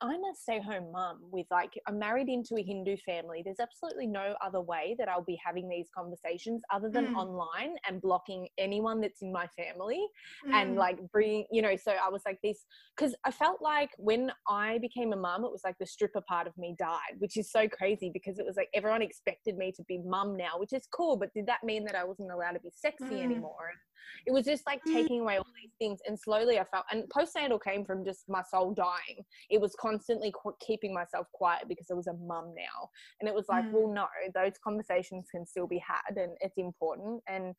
[0.00, 3.42] I'm a stay home mum with like, I'm married into a Hindu family.
[3.44, 7.16] There's absolutely no other way that I'll be having these conversations other than mm.
[7.16, 10.06] online and blocking anyone that's in my family
[10.46, 10.52] mm.
[10.52, 12.64] and like bringing, you know, so I was like this,
[12.96, 16.46] because I felt like when I became a mum, it was like the stripper part
[16.46, 19.82] of me died, which is so crazy because it was like everyone expected me to
[19.84, 21.16] be mum now, which is cool.
[21.16, 23.24] But did that mean that I wasn't allowed to be sexy mm.
[23.24, 23.72] anymore?
[24.26, 24.92] It was just like mm.
[24.92, 26.00] taking away all these things.
[26.06, 29.24] And slowly I felt, and postnatal came from just my soul dying.
[29.50, 32.90] It was constantly keeping myself quiet because I was a mum now.
[33.20, 33.72] And it was like, mm.
[33.72, 37.22] well, no, those conversations can still be had and it's important.
[37.26, 37.54] And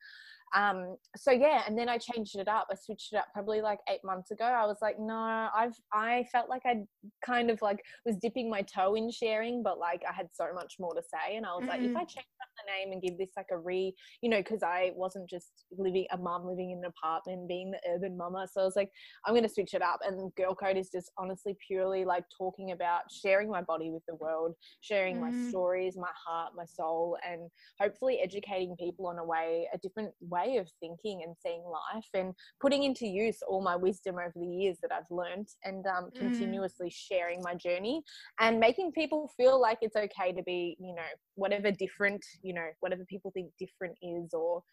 [0.55, 2.67] um so yeah and then i changed it up.
[2.71, 4.45] I switched it up probably like eight months ago.
[4.45, 6.81] I was like no i've i felt like i
[7.25, 10.75] kind of like was dipping my toe in sharing but like i had so much
[10.79, 11.35] more to say.
[11.35, 12.07] And i was mm like if i mm.
[12.07, 15.29] change up the name and give this like a re you know because i wasn't
[15.29, 18.47] just living a mom living in an apartment being the urban mama.
[18.51, 18.89] So i was like
[19.25, 19.99] i'm going to switch it up.
[20.03, 24.15] And girl code is just honestly purely like talking about sharing my body with the
[24.15, 29.23] world sharing mm my stories my heart my soul and hopefully educating people on a
[29.23, 33.61] way a different way way of thinking and seeing life and putting into use all
[33.61, 36.19] my wisdom over the years that I've learned and um, mm.
[36.19, 38.01] continuously sharing my journey
[38.39, 41.01] and making people feel like it's okay to be, you know,
[41.35, 44.63] whatever different, you know, whatever people think different is or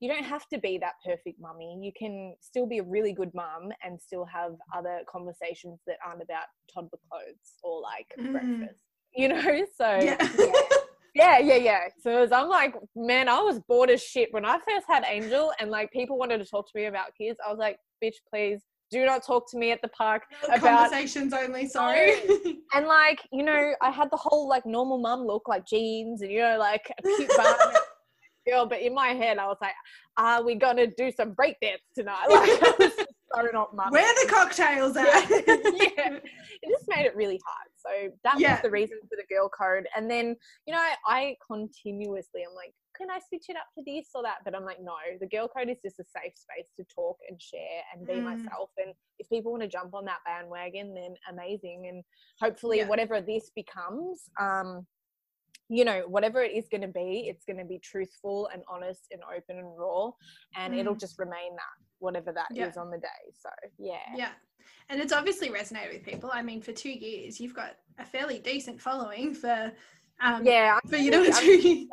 [0.00, 1.78] you don't have to be that perfect mummy.
[1.82, 6.22] You can still be a really good mum and still have other conversations that aren't
[6.22, 8.32] about toddler clothes or like mm.
[8.32, 8.82] breakfast,
[9.14, 9.64] you know?
[9.76, 10.16] So, yeah.
[10.38, 10.52] yeah.
[11.14, 11.80] Yeah, yeah, yeah.
[12.00, 15.52] So was, I'm like, man, I was bored as shit when I first had Angel,
[15.60, 17.38] and like people wanted to talk to me about kids.
[17.44, 21.32] I was like, bitch, please do not talk to me at the park about conversations
[21.32, 21.66] only.
[21.66, 22.14] Sorry.
[22.74, 26.30] and like, you know, I had the whole like normal mum look, like jeans, and
[26.30, 27.56] you know, like a cute bun.
[28.48, 29.74] girl, but in my head, I was like,
[30.16, 32.26] "Are we gonna do some breakdance tonight?"
[33.30, 33.90] Like, so not mum.
[33.90, 35.04] Where the cocktails at?
[35.04, 35.38] Yeah.
[35.38, 36.18] yeah.
[36.62, 37.67] It just made it really hard.
[37.78, 38.52] So that yeah.
[38.52, 39.86] was the reason for the girl code.
[39.96, 44.08] And then, you know, I, continuously, I'm like, can I switch it up to this
[44.14, 44.38] or that?
[44.44, 47.40] But I'm like, no, the girl code is just a safe space to talk and
[47.40, 48.24] share and be mm.
[48.24, 48.70] myself.
[48.76, 51.86] And if people want to jump on that bandwagon, then amazing.
[51.88, 52.02] And
[52.40, 52.88] hopefully, yeah.
[52.88, 54.86] whatever this becomes, um,
[55.68, 59.02] you know, whatever it is going to be, it's going to be truthful and honest
[59.12, 60.10] and open and raw.
[60.56, 60.78] And mm.
[60.78, 62.66] it'll just remain that, whatever that yeah.
[62.66, 63.32] is on the day.
[63.38, 63.98] So, yeah.
[64.16, 64.30] Yeah
[64.88, 66.30] and it's obviously resonated with people.
[66.32, 69.72] I mean, for two years, you've got a fairly decent following for
[70.20, 70.78] um, yeah.
[70.88, 71.86] For you know, two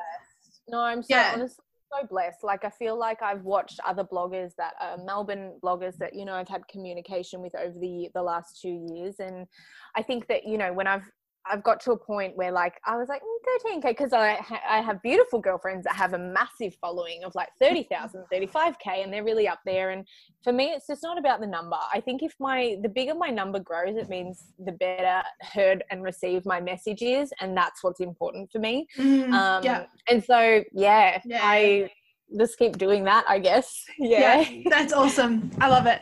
[0.68, 1.32] No, I'm so yeah.
[1.36, 2.44] honestly so blessed.
[2.44, 6.34] Like I feel like I've watched other bloggers that are Melbourne bloggers that you know
[6.34, 9.48] I've had communication with over the the last two years, and
[9.96, 11.10] I think that you know when I've
[11.50, 14.62] I've got to a point where like I was like mm, 13k because I ha-
[14.68, 19.24] I have beautiful girlfriends that have a massive following of like 30,000 35k and they're
[19.24, 20.08] really up there and
[20.44, 21.78] for me it's just not about the number.
[21.94, 26.04] I think if my the bigger my number grows it means the better heard and
[26.04, 28.88] received my message is and that's what's important for me.
[28.98, 29.86] Mm, um, yeah.
[30.10, 31.40] and so yeah, yeah.
[31.44, 31.92] I
[32.38, 33.86] just keep doing that I guess.
[34.00, 35.52] Yeah, yeah that's awesome.
[35.62, 36.02] I love it.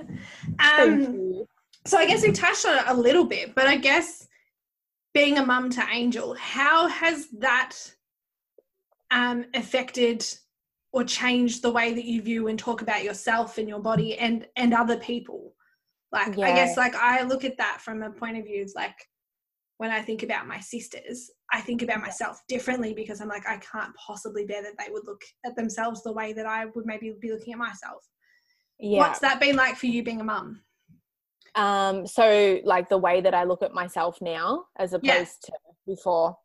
[0.60, 1.46] Um
[1.86, 4.28] so I guess we touched on it a little bit but I guess
[5.14, 7.76] being a mum to Angel, how has that
[9.12, 10.26] um, affected
[10.92, 14.48] or changed the way that you view and talk about yourself and your body and
[14.56, 15.54] and other people?
[16.12, 16.48] Like yeah.
[16.48, 18.96] I guess like I look at that from a point of view like
[19.78, 23.58] when I think about my sisters, I think about myself differently because I'm like, I
[23.58, 27.14] can't possibly bear that they would look at themselves the way that I would maybe
[27.20, 28.08] be looking at myself.
[28.80, 29.00] Yeah.
[29.00, 30.62] What's that been like for you being a mum?
[31.56, 35.56] Um, so like the way that I look at myself now as opposed Yeah.
[35.56, 36.38] to before.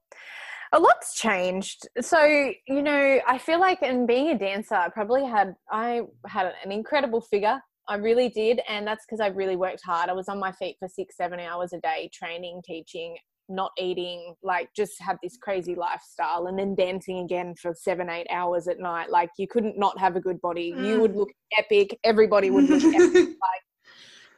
[0.72, 1.88] A lot's changed.
[2.00, 2.22] So,
[2.66, 6.70] you know, I feel like in being a dancer, I probably had I had an
[6.72, 7.59] incredible figure.
[7.88, 8.61] I really did.
[8.68, 10.11] And that's because I really worked hard.
[10.11, 13.16] I was on my feet for six, seven hours a day, training, teaching,
[13.48, 18.26] not eating, like just had this crazy lifestyle and then dancing again for seven, eight
[18.30, 19.09] hours at night.
[19.09, 20.74] Like you couldn't not have a good body.
[20.76, 21.00] You Mm.
[21.00, 21.98] would look epic.
[22.04, 23.36] Everybody would look epic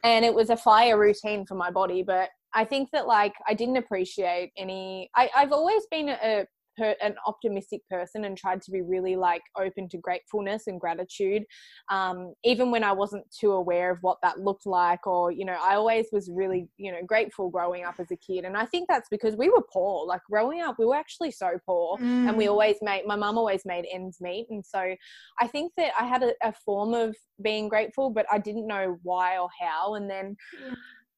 [0.03, 3.53] and it was a fire routine for my body but i think that like i
[3.53, 6.45] didn't appreciate any I, i've always been a,
[6.77, 11.43] per, an optimistic person and tried to be really like open to gratefulness and gratitude
[11.89, 15.57] um, even when i wasn't too aware of what that looked like or you know
[15.61, 18.87] i always was really you know grateful growing up as a kid and i think
[18.87, 22.45] that's because we were poor like growing up we were actually so poor and we
[22.45, 22.49] Mm.
[22.49, 24.95] always made my mum always made ends meet and so
[25.39, 28.97] i think that i had a, a form of being grateful but i didn't know
[29.03, 30.75] why or how and then Mm.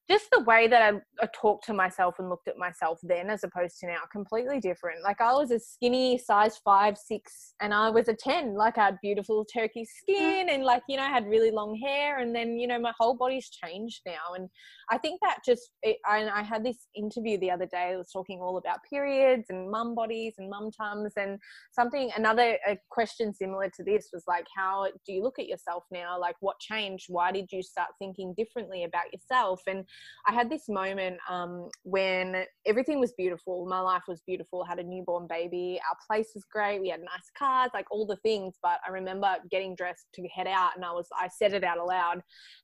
[0.09, 3.43] Just the way that I, I talked to myself and looked at myself then as
[3.43, 5.03] opposed to now completely different.
[5.03, 8.85] Like i was a skinny size five six and i was a 10 like i
[8.85, 12.59] had beautiful turkey skin and like you know I had really long hair and then
[12.59, 14.35] you know my whole body's changed now.
[14.35, 14.49] And
[14.89, 18.11] i think that just it, I, I had this interview the other day that was
[18.11, 21.39] talking all about periods and mum bodies and mum tums and
[21.71, 22.57] something another
[22.89, 26.19] question similar to this was like how do you look at yourself now?
[26.19, 27.05] Like what changed?
[27.09, 29.61] Why did you start thinking differently about yourself?
[29.67, 29.85] And
[30.27, 34.83] i had this moment um, when everything was beautiful my life was beautiful had a
[34.83, 38.79] newborn baby our place was great we had nice cars like all the things but
[38.87, 42.21] i remember getting dressed to head out and i was i said it out aloud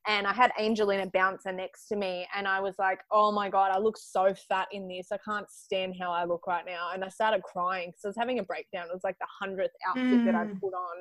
[0.08, 3.32] and i had Angel in a bouncer next to me and i was like oh
[3.32, 6.66] my god i look so fat in this i can't stand how i look right
[6.66, 9.28] now and i started crying because i was having a breakdown it was like the
[9.40, 10.60] hundredth outfit that i Mm.
[10.62, 10.98] put on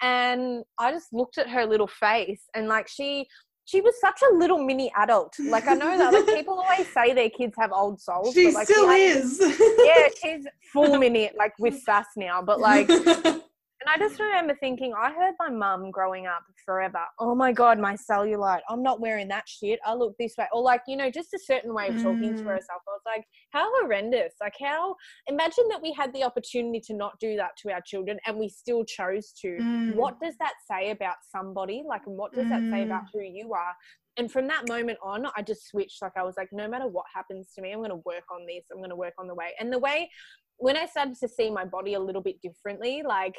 [0.00, 3.26] and i just looked at her little face and like she
[3.68, 7.12] she was such a little mini adult like i know that like people always say
[7.12, 9.38] their kids have old souls She but like still had- is.
[9.40, 12.88] yeah she's full mini like with sass now but like
[13.80, 17.78] and I just remember thinking, I heard my mum growing up forever, oh my God,
[17.78, 19.78] my cellulite, I'm not wearing that shit.
[19.86, 20.46] I look this way.
[20.52, 22.50] Or like, you know, just a certain way of talking to Mm.
[22.54, 22.82] herself.
[22.88, 24.34] I was like, how horrendous.
[24.40, 24.96] Like, how,
[25.28, 28.48] imagine that we had the opportunity to not do that to our children and we
[28.48, 29.48] still chose to.
[29.48, 29.94] Mm.
[29.94, 31.84] What does that say about somebody?
[31.86, 33.10] Like, and what does that say about Mm.
[33.12, 33.74] who you are?
[34.16, 36.02] And from that moment on, I just switched.
[36.02, 38.44] Like, I was like, no matter what happens to me, I'm going to work on
[38.46, 38.64] this.
[38.72, 39.54] I'm going to work on the way.
[39.60, 40.10] And the way,
[40.58, 43.36] when I started to see my body a little bit differently, like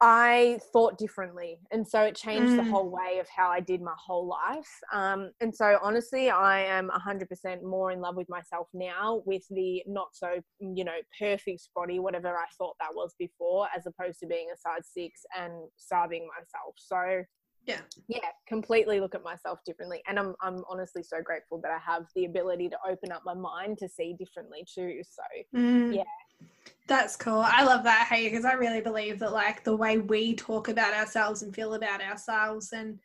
[0.00, 1.58] I thought differently.
[1.72, 2.70] And so it changed the Mm.
[2.70, 4.70] whole way of how I did my whole life.
[4.92, 9.82] Um, and so honestly, I am 100% more in love with myself now with the
[9.88, 14.26] not so, you know, perfect body, whatever I thought that was before, as opposed to
[14.26, 16.76] being a size six and starving myself.
[16.76, 17.24] So
[17.68, 17.80] Yeah.
[18.08, 22.06] yeah completely look at myself differently and I'm, I'm honestly so grateful that i have
[22.16, 25.22] the ability to open up my mind to see differently too so
[25.54, 25.94] Mm.
[25.94, 26.02] Yeah.
[26.86, 27.42] That's cool.
[27.44, 30.94] I love that, hey, because I really believe that like the way we talk about
[30.94, 32.98] ourselves and feel about ourselves and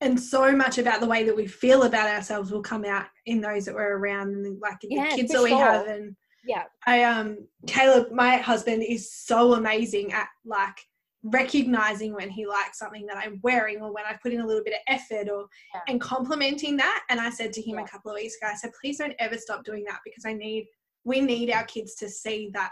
[0.00, 3.40] and so much about the way that we feel about ourselves will come out in
[3.40, 5.58] those that we're around and like Yeah, the kids that we sure.
[5.60, 10.78] have and yeah I um Caleb, my husband, is so amazing at like
[11.22, 14.64] recognizing when he likes something that I'm wearing or when I put in a little
[14.64, 15.80] bit of effort or Yeah.
[15.88, 17.04] and complimenting that.
[17.08, 17.84] And I said to him Yeah.
[17.84, 20.32] a couple of weeks ago, I said, please don't ever stop doing that because I
[20.32, 20.66] need
[21.04, 22.70] we need our kids to see that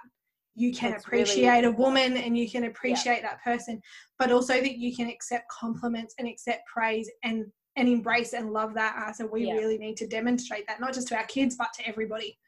[0.54, 3.82] you can That's really appreciate a woman and you can appreciate that person,
[4.20, 8.74] but also that you can accept compliments and accept praise and and embrace and love
[8.74, 8.94] that.
[8.96, 9.54] I said we Yeah.
[9.54, 12.38] really need to demonstrate that, not just to our kids, but to everybody.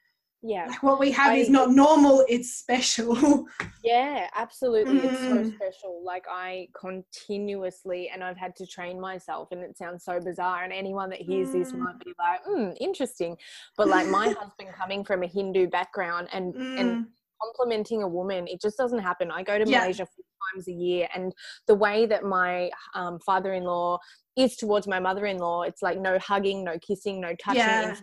[0.43, 3.47] Yeah Like what we have is not normal, it's special.
[3.85, 4.99] Yeah, absolutely.
[4.99, 5.57] It's so Mm.
[5.57, 6.03] special.
[6.05, 10.63] Like I continuously, and I've had to train myself, and it sounds so bizarre.
[10.63, 11.81] And anyone that hears this Mm.
[11.81, 13.37] might be like, "Hmm, interesting."
[13.77, 17.07] But like my husband coming from a Hindu background and and Mm.
[17.43, 19.33] complimenting a woman, it just doesn't happen.
[19.33, 19.81] I go to Yeah.
[19.81, 21.35] Malaysia four times a year, and
[21.67, 23.99] the way that my um, father-in-law
[24.37, 27.57] is towards my mother-in-law, it's like no hugging, no kissing, no touching.
[27.59, 27.95] Yeah.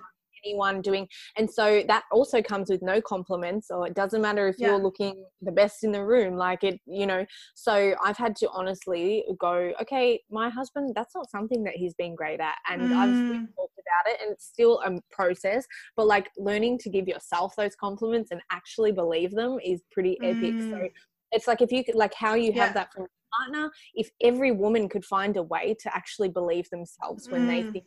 [0.46, 4.56] Anyone doing and so that also comes with no compliments or it doesn't matter if
[4.58, 4.70] Yeah.
[4.72, 7.26] you're looking the best in the room like it you know
[7.56, 12.16] so i've had to honestly go okay my husband that's not something that he's been
[12.16, 13.48] great at and i've Mm.
[13.56, 15.66] talked about it and it's still a process
[15.96, 20.56] but like learning to give yourself those compliments and actually believe them is pretty epic
[20.62, 20.92] so Mm.
[21.32, 22.66] it's like if you could like how you Yeah.
[22.66, 26.70] have that from your partner if every woman could find a way to actually believe
[26.70, 27.72] themselves when they Mm.
[27.72, 27.86] think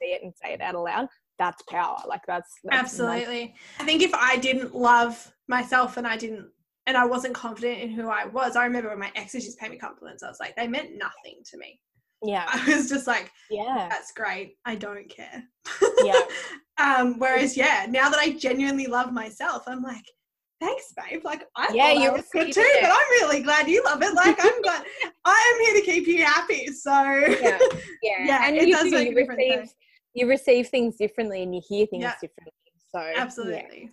[0.00, 3.54] see it and say it out aloud that's power like that's, that's absolutely.
[3.80, 6.48] I think if i didn't love myself and i didn't
[6.86, 9.70] and i wasn't confident in who i was i remember when my exes just paid
[9.70, 10.22] me compliments.
[10.22, 11.80] I was like they meant nothing to me.
[12.22, 12.46] Yeah.
[12.52, 13.88] I was just like yeah.
[13.90, 14.56] That's great.
[14.64, 15.42] I don't care.
[16.02, 16.20] Yeah.
[16.76, 20.02] Um whereas yeah now that i genuinely love myself i'm like
[20.60, 21.20] thanks babe.
[21.24, 22.82] Like i yeah you was good too it.
[22.82, 24.12] but i'm really glad you love it.
[24.12, 24.84] Like i'm glad
[25.24, 26.66] i am here to keep you happy.
[26.72, 27.58] So yeah.
[28.02, 29.74] Yeah, Yeah, and it you, does do, make a difference,
[30.14, 32.14] you receive things differently and you hear things Yeah.
[32.20, 32.52] differently
[32.90, 33.12] so
[33.50, 33.90] yeah.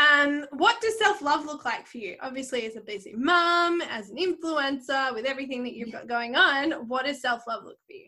[0.00, 2.16] Um, what does self love look like for you?
[2.22, 6.88] Obviously, as a busy mum, as an influencer, with everything that you've got going on,
[6.88, 8.06] what does self love look for you?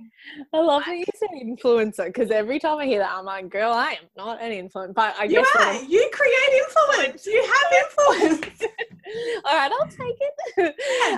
[0.55, 3.73] I love that you said influencer because every time I hear that, I'm like, girl,
[3.73, 4.95] I am not an influencer.
[4.95, 5.83] But I You guess what are.
[5.83, 7.27] You create influence.
[7.27, 8.63] You have influence.
[9.45, 10.75] all right, I'll take it.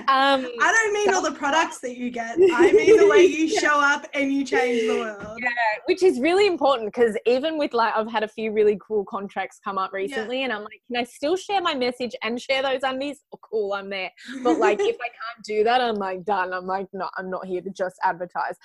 [0.09, 2.37] um, I don't mean all the products that you get.
[2.53, 5.39] I mean the way you show up and you change the world.
[5.41, 5.49] yeah,
[5.85, 9.59] which is really important because even with like, I've had a few really cool contracts
[9.63, 12.81] come up recently, and I'm like, can I still share my message and share those
[12.83, 13.21] undies?
[13.33, 14.11] Oh, cool, I'm there.
[14.43, 16.53] But like, if I can't do that, I'm like done.
[16.53, 18.55] I'm like, no, I'm not here to just advertise.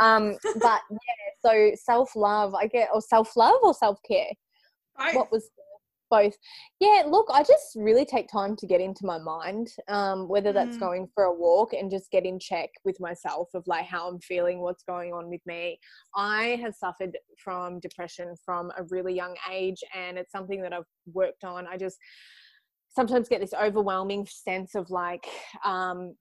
[0.00, 0.98] Um, but yeah,
[1.44, 4.30] so self love, I get, or self love or self care.
[5.14, 5.48] What was
[6.10, 6.34] both.
[6.80, 10.76] Yeah look i just really take time to get into my mind um, whether that's
[10.76, 10.80] Mm.
[10.80, 14.18] going for a walk and just get in check with myself of like how i'm
[14.20, 15.78] feeling what's going on with me.
[16.14, 20.84] I have suffered from depression from a really young age and it's something that i've
[21.12, 21.66] worked on.
[21.66, 21.96] I just
[22.90, 25.26] sometimes get this overwhelming sense of like
[25.64, 26.14] um,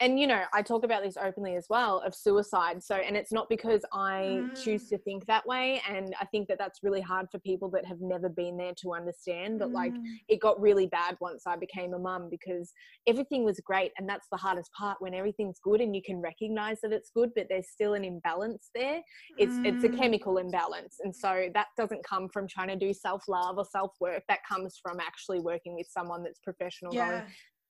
[0.00, 3.32] and you know i talk about this openly as well of suicide so and it's
[3.32, 4.88] not because i choose Mm.
[4.88, 8.00] to think that way and i think that that's really hard for people that have
[8.00, 10.02] never been there to understand like Mm.
[10.28, 12.72] it got really bad once i became a mum because
[13.06, 16.80] everything was great and that's the hardest part when everything's good and you can recognize
[16.82, 19.00] that it's good but there's still an imbalance there
[19.38, 19.96] it's it's a Mm.
[19.96, 23.92] chemical imbalance and so that doesn't come from trying to do self love or self
[24.00, 27.22] work that comes from actually working with someone that's professional going yeah.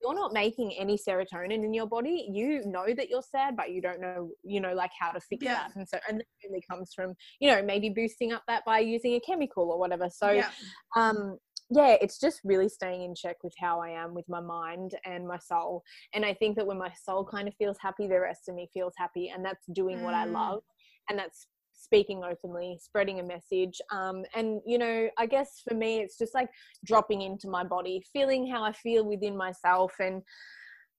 [0.05, 3.81] You're not making any serotonin in your body you know that you're sad but you
[3.81, 5.55] don't know you know like how to fix Yeah.
[5.55, 8.81] that and so and that only comes from you know maybe boosting up that by
[8.81, 10.51] using a chemical or whatever so yeah.
[10.97, 11.39] um
[11.71, 15.27] yeah it's just really staying in check with how i am with my mind and
[15.27, 15.83] my soul
[16.13, 18.69] and i think that when my soul kind of feels happy the rest of me
[18.75, 20.33] feels happy and that's doing what i Mm.
[20.35, 20.63] love
[21.09, 26.01] and that's speaking openly spreading a message um and you know i guess for me
[26.01, 26.49] it's just like
[26.85, 30.23] dropping into my body feeling how i feel within myself and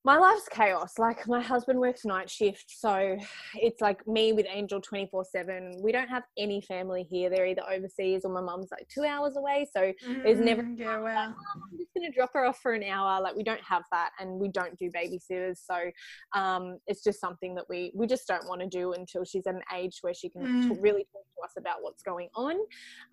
[0.06, 0.93] my life's chaos.
[0.99, 3.18] Like my husband works night shift, so
[3.56, 5.82] it's like me with Angel 24 7.
[5.84, 7.30] We don't have any family here.
[7.32, 9.68] They're either overseas or my mum's like two hours away.
[9.76, 9.91] So
[10.24, 11.34] there's never Mm, yeah, wow.
[11.34, 13.20] I'm just going to drop her off for an hour.
[13.20, 15.58] Like we don't have that, and we don't do babysitters.
[15.66, 15.89] So
[16.39, 19.56] um, it's just something that we we just don't want to do until she's at
[19.56, 20.78] an age where she can Mm.
[20.80, 22.56] really talk to us about what's going on.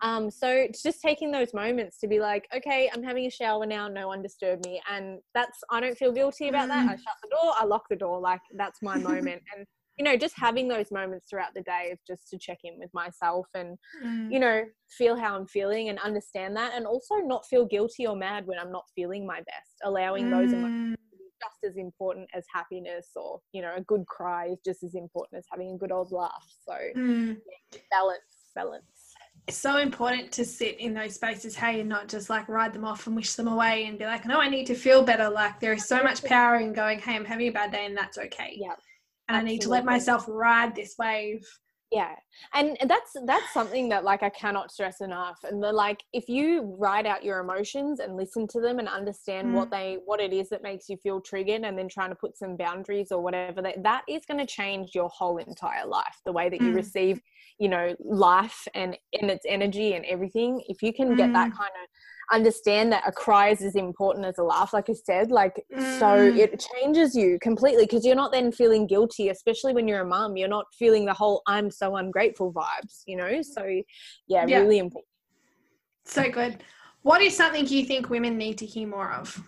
[0.01, 3.65] Um, so it's just taking those moments to be like, okay, I'm having a shower
[3.65, 3.87] now.
[3.87, 6.82] No one disturb me, and that's I don't feel guilty about that.
[6.87, 7.53] I shut the door.
[7.57, 8.19] I lock the door.
[8.19, 9.65] Like that's my moment, and
[9.97, 12.89] you know, just having those moments throughout the day of just to check in with
[12.93, 14.31] myself and Mm.
[14.31, 18.15] you know, feel how I'm feeling and understand that, and also not feel guilty or
[18.15, 19.75] mad when I'm not feeling my best.
[19.83, 20.95] Allowing those emotions Mm.
[21.11, 24.83] to be just as important as happiness, or you know, a good cry is just
[24.83, 26.45] as important as having a good old laugh.
[26.65, 27.37] So Mm.
[27.91, 28.92] balance, balance.
[29.47, 32.85] It's so important to sit in those spaces, hey, and not just like ride them
[32.85, 35.29] off and wish them away and be like, no, I need to feel better.
[35.29, 37.97] Like there is so much power in going, hey, I'm having a bad day and
[37.97, 38.55] that's okay.
[38.55, 38.75] Yeah.
[39.27, 41.45] And I need to let myself ride this wave.
[41.93, 42.15] Yeah
[42.55, 46.75] and that's that's something that like i cannot stress enough and the like if you
[46.79, 50.49] write out your emotions and listen to them and understand what they what it is
[50.49, 53.81] that makes you feel triggered and then trying to put some boundaries or whatever that
[53.83, 56.75] that is going to change your whole entire life the way that you Mm.
[56.75, 57.21] receive
[57.59, 61.57] you know life and in its energy and everything if you can get that Mm.
[61.57, 61.89] kind of
[62.31, 66.07] understand that a cry is as important as a laugh like i said like so
[66.07, 66.37] Mm.
[66.37, 70.37] it changes you completely because you're not then feeling guilty especially when you're a mum
[70.37, 73.63] you're not feeling the whole i'm so ungrateful vibes you know so
[74.27, 74.59] yeah, Yeah.
[74.59, 75.07] really important
[76.05, 76.63] So good.
[77.01, 79.41] What is something you think women need to hear more of?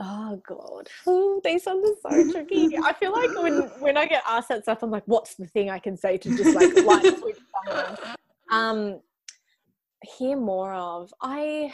[0.00, 4.22] oh god Ooh, these ones are so tricky i feel like when when i get
[4.28, 7.04] asked that stuff i'm like what's the thing i can say to just like light
[7.18, 7.96] switch someone
[8.52, 9.00] um
[10.02, 11.72] hear more of i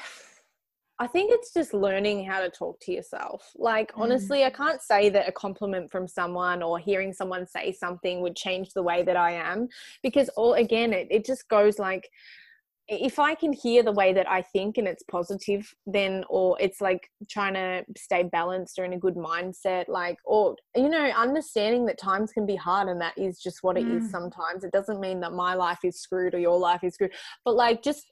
[0.99, 4.03] i think it's just learning how to talk to yourself like Mm.
[4.03, 8.37] honestly i can't say that a compliment from someone or hearing someone say something would
[8.37, 9.69] change the way that i am
[10.03, 12.09] because all again it, it just goes like
[12.89, 16.81] if I can hear the way that I think and it's positive, then, or it's
[16.81, 21.87] like trying to stay balanced or in a good mindset, like, or, you know, understanding
[21.87, 23.99] that times can be hard and that is just what it mm.
[23.99, 24.65] is sometimes.
[24.65, 27.15] It doesn't mean that my life is screwed or your life is screwed,
[27.45, 28.07] but like just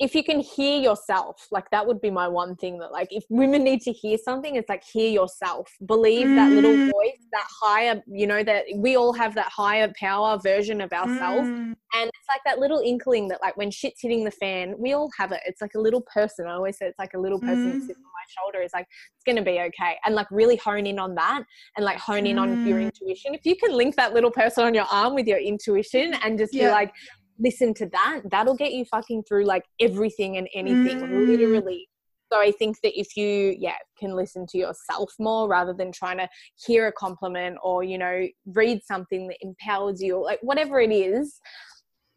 [0.00, 3.22] if you can hear yourself like that would be my one thing that like if
[3.28, 6.34] women need to hear something it's like hear yourself believe mm.
[6.34, 6.90] that little mm.
[6.90, 11.46] voice that higher you know that we all have that higher power version of ourselves
[11.46, 11.74] mm.
[11.94, 15.10] and it's like that little inkling that like when shit's hitting the fan we all
[15.18, 17.70] have it it's like a little person i always say it's like a little person
[17.70, 17.72] mm.
[17.74, 20.86] that sits on my shoulder is like it's gonna be okay and like really hone
[20.86, 21.42] in on that
[21.76, 22.84] and like hone in on your mm.
[22.84, 26.38] intuition if you can link that little person on your arm with your intuition and
[26.38, 26.68] just yeah.
[26.68, 26.92] be like
[27.40, 31.26] listen to that, that'll get you fucking through like everything and anything, mm.
[31.26, 31.88] literally.
[32.32, 36.18] So I think that if you, yeah, can listen to yourself more rather than trying
[36.18, 36.28] to
[36.64, 40.92] hear a compliment or, you know, read something that empowers you or like whatever it
[40.92, 41.40] is,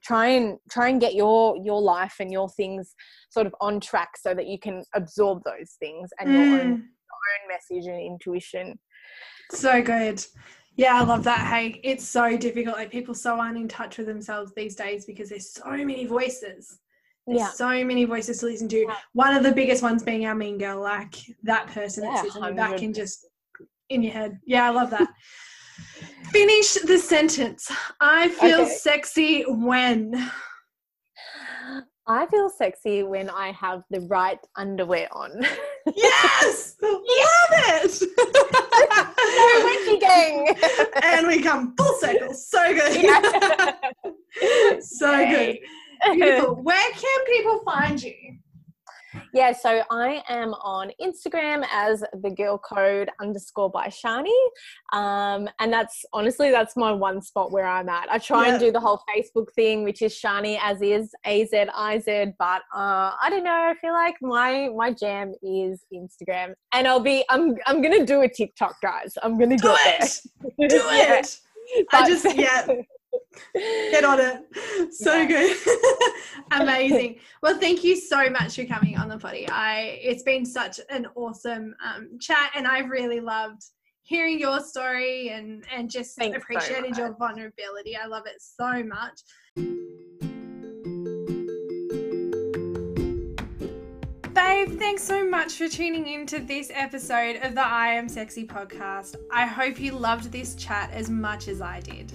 [0.03, 2.93] try and try and get your your life and your things
[3.29, 6.33] sort of on track so that you can absorb those things and mm.
[6.33, 8.77] your own your own message and intuition.
[9.51, 10.23] So good.
[10.75, 11.47] Yeah, I love that.
[11.47, 12.77] Hey, it's so difficult.
[12.77, 16.79] Like people so aren't in touch with themselves these days because there's so many voices.
[17.27, 17.49] There's yeah.
[17.49, 18.79] so many voices to listen to.
[18.79, 18.95] Yeah.
[19.13, 22.35] One of the biggest ones being our mean girl, like that person yeah, that sits
[22.35, 23.27] in the back and just
[23.89, 24.39] in your head.
[24.45, 25.07] Yeah, I love that.
[26.31, 27.71] Finish the sentence.
[27.99, 28.75] I feel okay.
[28.75, 30.31] sexy when.
[32.05, 35.45] I feel sexy when I have the right underwear on.
[35.95, 36.75] Yes!
[36.81, 37.01] Love
[37.51, 37.91] it!
[39.85, 40.55] so gang!
[41.03, 42.33] and we come full circle.
[42.33, 43.03] So good.
[43.03, 43.73] Yeah.
[44.81, 45.59] so good.
[46.11, 46.55] Beautiful.
[46.55, 48.37] Where can people find you?
[49.33, 54.31] Yeah, so I am on Instagram as the girl code underscore by Shani.
[54.91, 58.11] Um, and that's honestly, that's my one spot where I'm at.
[58.11, 61.99] I try and do the whole Facebook thing, which is Shani Aziz, A Z I
[61.99, 63.51] Z, but uh, I don't know.
[63.51, 66.53] I feel like my my jam is Instagram.
[66.73, 69.13] And I'll be, I'm, I'm going to do a TikTok, guys.
[69.21, 70.19] I'm going to do it.
[70.41, 71.39] Do it.
[71.91, 72.67] I just, yeah.
[73.53, 74.93] Get on it.
[74.93, 75.25] So yeah.
[75.25, 75.57] good.
[76.51, 77.19] Amazing.
[77.41, 79.47] Well, thank you so much for coming on the potty.
[79.49, 83.63] I it's been such an awesome um, chat and I've really loved
[84.03, 87.95] hearing your story and and just Thanks appreciated so your vulnerability.
[87.95, 89.21] I love it so much.
[94.33, 98.45] Babe, thanks so much for tuning in to this episode of the I Am Sexy
[98.45, 99.15] podcast.
[99.31, 102.11] I hope you loved this chat as much as I did.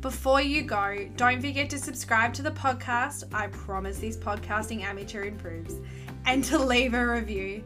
[0.00, 3.24] Before you go, don't forget to subscribe to the podcast.
[3.34, 5.74] I promise this podcasting amateur improves.
[6.24, 7.62] And to leave a review.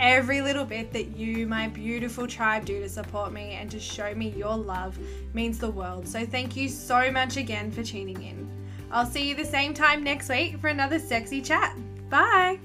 [0.00, 4.12] Every little bit that you, my beautiful tribe, do to support me and to show
[4.14, 4.98] me your love
[5.32, 6.08] means the world.
[6.08, 8.50] So thank you so much again for tuning in.
[8.90, 11.76] I'll see you the same time next week for another sexy chat.
[12.10, 12.58] Bye.